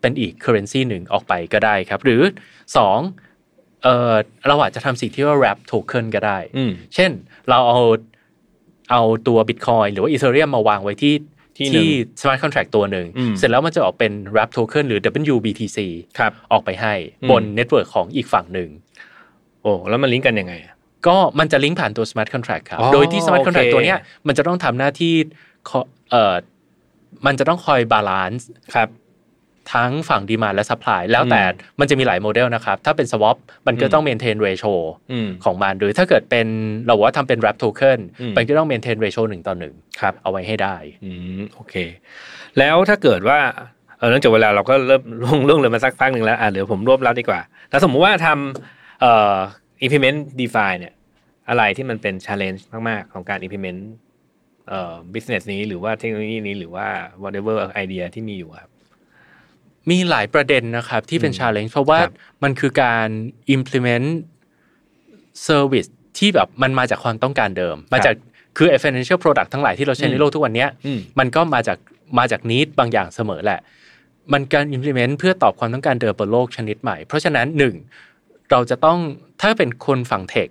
[0.00, 2.22] เป็นอีก currency หนึ่งออกไปก็ได้ครับ หรือ
[2.76, 2.98] สอง
[3.82, 4.12] เออ
[4.48, 7.10] เราอาจจะทำสิ่งที่ว่า wrap token ก็ได้อืมเช่น
[7.50, 7.80] เราเอา
[8.90, 11.14] เอาตัว Bitcoin หรือว่า Ethereum มาวางไว้ที่
[11.56, 15.00] ที่หนึ่งที่ smart contract ตัวหนึ่งอืมเสร็จแล้วมันจะออกเป็น wrap token หรือ
[15.34, 15.78] WBTC
[16.18, 18.68] ครับออกไปให้อืมบน network ของอีกฝั่งหนึ่ง
[19.62, 20.74] โอ้แล้วมันลิงก์กันยังไงอะ
[21.06, 25.14] ก็มันจะลิงก์ผ่านตัว smart contract ครับอ๋อโดยที่ smart โอเค contract ตัวเนี้ยมันจะต้องทำหน้าที่
[25.68, 26.34] คอเอ่อ
[27.26, 28.88] มันจะต้องคอย balance ครับ
[29.72, 31.42] ทั้งฝั่ง demand และ supply แล้วแต่
[31.80, 34.74] มันจะมีหลายโมเดลนะครับ ถ้าเป็น swap มันก็อืมต้อง maintain ratio
[35.12, 36.46] อืมของมันหรือถ้าเกิดเป็น
[36.86, 41.74] เราบอกว่าทำเป็น wrap token อืมมันก็ต้อง maintain ratio หนึ่งต่อหนึ่งครับเอาไว้ให้ได้อืมโอเค
[42.58, 43.38] แล้วถ้าเกิดว่า
[43.98, 47.40] เออเนื่องจากเวลาเราก็เริ่มล่วงล่วงเลยมาสักพักหนึ่งแล้วอะเดี๋ยวผมรวบรัดดีกว่า
[47.70, 49.36] ถ้าสมมุติว่าทำ เอ่อ
[49.84, 50.94] implement DeFi เนี่ย
[51.48, 53.80] อะไรที่มันเป็น challenge มาก ๆ ของการ implement
[54.68, 56.86] เอ่อ business นี้หรือว่าเทคโนโลยีนี้หรือว่า
[57.22, 58.70] whatever idea ที่มีอยู่ครับ
[59.90, 63.08] มีหลายประเด็นนะครับ ที่เป็นอืม challenge เพราะว่าครับมันคือการ
[63.56, 64.08] implement
[65.48, 68.14] service ที่แบบมันมาจากความต้องการเดิม มาจาก
[68.56, 71.78] คือไอ้ financial product ทั้งหลายที่เราใช้ในโลกทุกวันเนี้ยอืมมันก็มาจาก
[72.18, 73.60] มาจากนิดบางอย่างเสมอแหละ
[74.32, 77.74] มันการ implement เพื่อตอบความต้องการเดิมบนโลกชนิดใหม่ เพราะฉะนั้นหนึ่ง
[78.52, 78.98] เราจะต้อง
[79.42, 80.48] ถ้าเป็นคนฝั่งเทค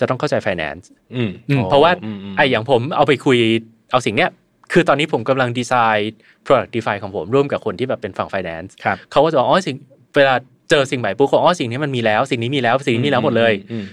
[0.00, 0.84] จะต้องเข้าใจ finance
[1.14, 3.38] อืมอืมเพราะว่าอืมมไอ้อย่างผมเอาไปคุย
[3.92, 4.30] เอาสิ่งเนี้ย
[4.72, 6.14] คือตอนนี้ผมกำลังดีไซน์
[6.46, 9.76] product DeFi ของผมร่วมกับคนที่แบบเป็นฝั่ง finance ครับเขาก็จะบอกอ๋อสิ่ง
[10.16, 10.34] เวลา
[10.70, 13.84] เจอสิ่งใหม่ปุ๊บเขาอ๋อสิ่งนี้มันมีแล้ว สิ่งนี้มีแล้วสิ่งนี้มีแล้วหมดเลยอืม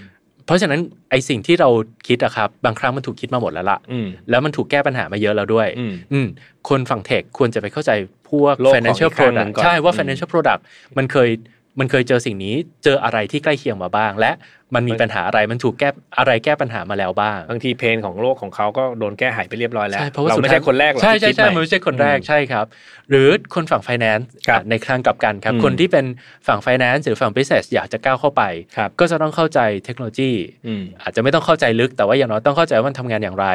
[0.46, 1.68] เพราะฉะนั้นไอ้สิ่งที่เรา
[2.08, 6.26] คิดอะครับ บางครั้งมันถูกคิดมาหมดแล้วล่ะอืมแล้วมันถูกแก้ปัญหามาเยอะแล้วด้วยอืมอืม
[6.68, 7.90] คนฝั่งเทคควรจะไปเข้าใจ
[8.30, 10.60] พวกโลกของ financial อีกข้างหนึ่ง product ก่อนใช่ว่าอืม financial product
[10.98, 11.28] มันเคย
[11.78, 14.32] มันเคยเจอสิ่งนี้เจออะไรที่ใกล้เคียงมาบ้าง และ
[14.74, 15.88] มันมีปัญหาอะไรมันถูกแก้
[16.18, 22.66] อะไรแก้ปัญหามาแล้วบ้าง บางทีเพนของโลกของเขาก็โดนแก้หายไปเรียบร้อยแล้วใช่เพราะว่าเราสุดไม่ท้ใช่คนแรกหรอกใช่ที่ใช่คิดใช่ใหมันไม่ใช่คนแรกใช่ครับ
[23.10, 26.06] หรือคนฝั่ง finance ครับในครั้งกลับกันครับอืมคนที่เป็น
[26.46, 28.42] ฝั่ง finance หรือฝั่ง business อยากจะก้าวเข้าไป
[28.76, 30.32] ครับก็จะต้องเข้าใจเทคโนโลยี
[30.66, 33.46] อืมอาจจะไม่ต้องเข้าใจลึก แต่ว่าอย่างน้อยต้องเข้าใจว่ามันทำงานอย่างไร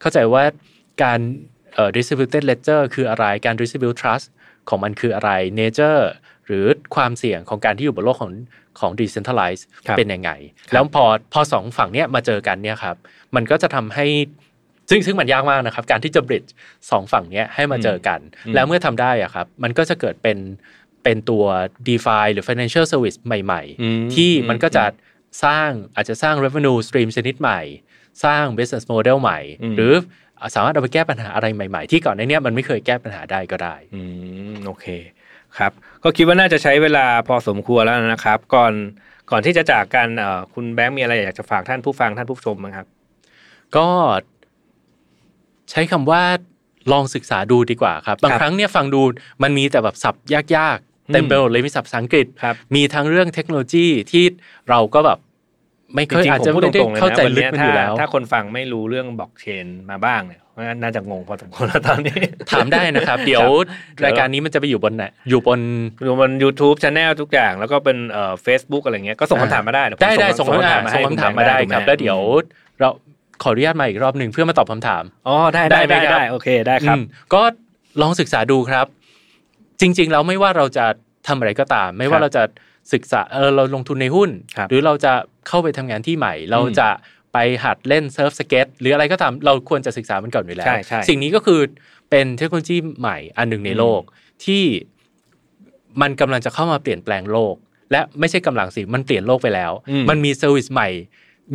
[0.00, 0.42] เข้าใจว่า
[1.02, 1.20] การ
[1.74, 4.26] เอ่อ distributed ledger คืออะไรการ distribute trust
[4.68, 6.02] ของมันคืออะไร nature
[6.50, 8.32] หรือความเสี่ยงของการที่อยู่บนโลกของ
[8.80, 10.30] ของ decentralized ครับเป็นยังไง
[10.72, 12.96] แล้วพอพอสองฝั่งเนี้ยมาเจอกันเนี่ยครับ
[13.34, 14.06] มันก็จะทำให้
[14.90, 16.50] ซึ่งซึ่งมันยากมากนะครับ การที่จะ bridge
[16.90, 20.38] สองฝั่งเนี้ยให้มาเจอกันอืมแล้วเมื่อทำได้อะครับ มันก็จะเกิดเป็น
[21.04, 21.44] เป็นตัว
[21.86, 24.84] DeFi หรือ financial service ใหม่อืมๆที่มันก็จะ
[25.44, 27.60] สร้างอาจจะสร้าง revenue stream ชนิดใหม่
[28.24, 29.92] สร้าง business model ใหม่อืมหรือ
[30.54, 34.02] สามารถเอาไปแก้ปัญหาอะไรใหม่ ๆ ที่ก่อนในเนี้ยมันไม่เคยแก้ปัญหาได้ก็ได้ อื
[34.52, 34.86] ม โอเค
[35.58, 35.72] ครับ
[36.04, 38.72] ก็คิดว่าน่าจะใช้เวลาพอสมควรแล้วนะครับ ก่อน
[39.30, 42.86] ก่อนที่จะจากกันเอ่อคุณแบงค์มีอะไรอยากจะฝากท่านผู้ฟังท่านผู้ชมไหมครับ
[43.76, 43.88] ก็
[45.70, 46.22] ใช้คำว่า
[46.92, 49.00] ลองศึกษาดูดีกว่าครับ บางครับครั้งเนี่ยฟังดู
[49.42, 54.24] มันมีแต่แบบศัพท์ยากๆเต็มไปหมดเลยมีศัพท์ภาษาอังกฤษครับมีทั้งเรื่องเทคโนโลยีที่
[54.70, 55.18] เราก็แบบ
[55.94, 60.49] ไม่จเคยริงอาจๆผมจะพูดไม่ตได้รงๆเลยเข้านะใจวันลึกเนี้ยมันถ้าอยู่แล้ว ถ้าคนฟังไม่รู้เรื่องบล็อกเชนมาบ้างเนี่ยว่า
[60.82, 65.60] น่าจะงงพอสมควรแล้วตอนนี้ ถามได้นะครับ เดี๋ยวครับรายการนี้มันจะไปอยู่บนไหนอยู่บน
[66.04, 72.20] อยู่บน YouTube Channel ทุกอย่าง แล้วก็เป็นเอ่อ Facebook อะไรเงี้ยก็ส่งคำถามมาได้เยวผมได้ได้ส่งคำถามให้ส่งคำถามมาได้ครับแล้วเดี๋ยว
[72.80, 72.88] เรา
[73.42, 77.02] ขออนุญาตมาอีกรอบหนึ่งเพื่อมาตอบคำถามอ๋อได้ได้ได้ไหมได้ครับได้โอเคได้ครับอืม
[77.34, 77.42] ก็
[78.00, 78.86] ลองศึกษาดูครับ
[79.80, 80.86] จริง ๆ แล้วไม่ว่าเราจะ
[81.28, 82.42] ทำอะไรก็ตาม ไม่ว่าครับเราจะ
[82.92, 85.12] ศึกษาเออเราลงทุนในหุ้นครับหรือเราจะ
[85.48, 86.88] เข้าไปทำงานที่ใหม่ เราจะ
[87.32, 91.60] ไปหัดเล่นเซิร์ฟสเก็ตหรืออะไรก็ตามเราควรจะศึกษามันก่อนอยู่แล้วใช่ใช่สิ่งนี้ก็คือ
[92.10, 94.00] เป็นเทคโนโลยีใหม่อันหนึ่งในโลก
[94.44, 94.62] ที่
[96.00, 97.54] มันกำลังจะเข้ามาเปลี่ยนแปลงโลก
[97.90, 100.88] และไม่ใช่กำลังสิมันเปลี่ยนโลกไปแล้วอืมมันมี service ใหม่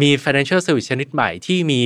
[0.01, 1.81] มี financial service ชนิดใหม่ที่มี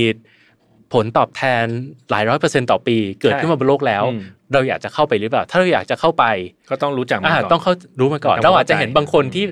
[0.93, 1.65] ผลตอบแทน
[2.09, 4.21] หลายร้อยเปอร์เซ็นต์ต่อปี เกิดขึ้นมาบนโลกแล้วอืม
[4.53, 6.25] เราอยากจะเข้าไปหรือเปล่า ถ้าเราอยากจะเข้าไป
[6.69, 9.45] ก็ต้องรู้จักมันอ่าก่อนต้องเข้ารู้มาก่อนต้องเราอาจจะเข้าใจเห็นบางคนที่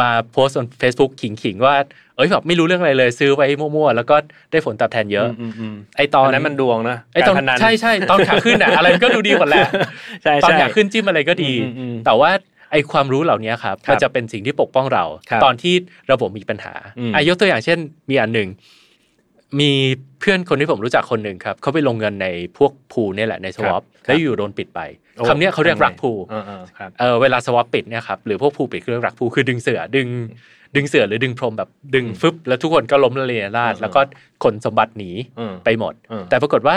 [0.00, 1.76] มาโพสต์บน Facebook ขิงๆว่า
[2.16, 4.16] เอ้ยแบบไม่รู้เรื่องอะไรเลย ซื้อไว้มั่วๆแล้วก็
[4.50, 9.66] ได้ผลตอบแทนเยอะอืมอืมไอตอนอันนั้นมันดวงนะไอตอนการพนันใช่ใช่ตอนขาขึ้นอะอะไรก็ดูดีหมดแหละ
[10.22, 12.30] ใช่ตอนใช่ขาขึ้นจิ้มอะไรก็ดีอืมอืมอืมแต่ว่า
[12.72, 15.74] ไอความรู้เหล่านี้ครับครับมันจะเป็นสิ่งที่ปกป้องเราครับตอนที่
[16.12, 17.78] ระบบมีปัญหาอืมอายกตัวอย่างเช่น
[18.10, 18.48] มีอันหนึ่ง
[19.60, 19.70] มี
[20.20, 24.80] เพื่อนคนที่ผมรู้จักคนหนึ่งครับเขาไปลงเงินในพวก pool เนี่ยแหละใน swap แล้วอยู่โดนปิดไป
[25.16, 30.08] โอ้คำเนี้ยเขาเรียก rug pull เออเออครับเออเวลา swap ปิดเนี่ยครับหรือพวก pool ปิดคือเรื่อง rug pull คือดึงเสื่อดึง
[30.76, 34.00] ดึงเสื่อหรือดึงพรมแบบดึงฟึบแล้วทุกคนก็ล้มระเนระนาดอืมแล้วก็
[34.44, 36.76] ขนสมบัติหนีอืมไปหมดอืมแต่ปรากฏว่า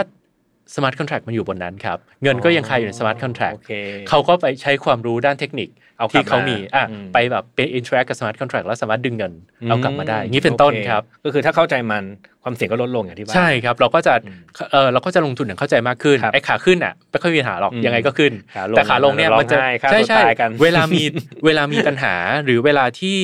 [0.76, 3.72] smart contract มันอยู่บนนั้นครับ เงินก็ยังคาอยู่ใน smart contract โอเค
[4.10, 9.34] เขาก็ไปใช้ความรู้ด้านเทคนิคเอากลับที่เขามีอะอืมไปแบบไป interact กับ smart contract แล้วสามารถดึงเงิน
[9.70, 12.04] เอากลับมาได้อย่างนี้เป็นต้นโอเครับ ก็คือถ้าเข้าใจมัน
[12.43, 14.39] ความเสี่ยงก็ลดลงอย่างที่ว่าใช่ครับ เราก็จะอืม
[14.72, 21.04] เออเราก็จะลงทุนอย่างเข้าใจมากขึ้นครับไอ้ขาขึ้นอะไม่ค่อยมีปัญหาหรอกอืมยังไงก็ขึ้นขาลงแต่ขาลงเนี่ยร้องมันจะไห้ฆ่าใช่ตัวใช่ตายกันเวลามี
[21.45, 23.18] เวลามีปัญหาหรือเวลาที่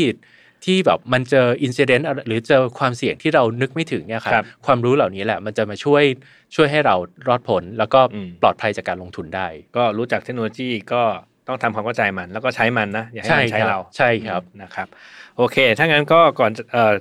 [0.66, 6.04] ที่แบบมันเจออินซิเดนต์หรือเจอความเสี่ยงที่เรานึกไม่ถึงเนี่ยครัครับบความรู้เหล่านี้แหละมันจะมาช่วย
[6.56, 6.96] ช่วยให้เรา
[7.28, 9.48] รอดพ้นแล้วก็อืมปลอดภัยจากการลงทุนได้
[9.78, 11.04] ก็รู้จักเทคโนโลยีก็
[11.48, 14.88] ต้องทำความเข้าใจมัน แล้วก็ใช้มันนะอย่าให้มันใช่ใช้ครับเราใช่ครับนะครับ
[15.38, 16.94] โอเค ถ้างั้นก็ก่อนเอ่อ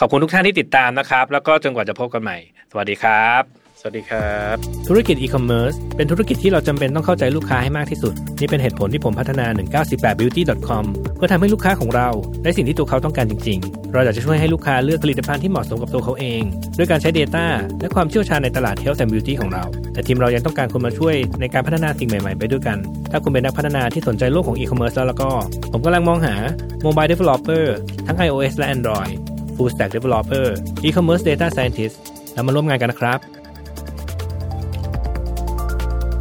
[0.00, 2.38] ขอบคุณทุกท่านที่ติดตามนะครับ แล้วก็จนกว่าจะพบกันใหม่
[2.70, 4.56] สวัสดีครับ สวัสดีครับ
[4.88, 10.84] ธุรกิจอีคอมเมิร์ซเป็นธุรกิจที่เราจำเป็นต้องเข้าใจลูกค้าให้มากที่สุด นี่เป็นเหตุผลที่ผมพัฒนา 198beauty.com
[11.16, 12.08] เพื่อทำให้ลูกค้าของเรา
[12.42, 16.42] ได้สิ่งที่ตัวเขาต้องการจริง ๆ เราอยากจะช่วยให้ลูกค้าเลือกผลิตภัณฑ์ที่เหมาะสมกับตัวเขาเอง
[16.78, 17.46] ด้วยการใช้ Data
[17.80, 22.78] และความเชี่ยวชาญในตลาด Health and Beauty ของเรา แต่ทีมเรายังต้องการคนมาช่วยในการพัฒนาสิ่งใหม่ๆ ไปด้วยกัน
[23.10, 25.30] ถ้าคุณเป็นนักพัฒนาที่สนใจโลกของอีคอมเมิร์ซแล้วแล้วก็
[25.72, 26.34] ผมกำลังมองหา
[26.84, 27.64] Mobile Developer
[28.06, 29.12] ทั้ง iOS และ Android
[29.56, 30.46] Full Stack Developer
[30.86, 31.96] E-commerce Data Scientist
[32.32, 33.18] แล้วมาร่วมงานกันนะครับ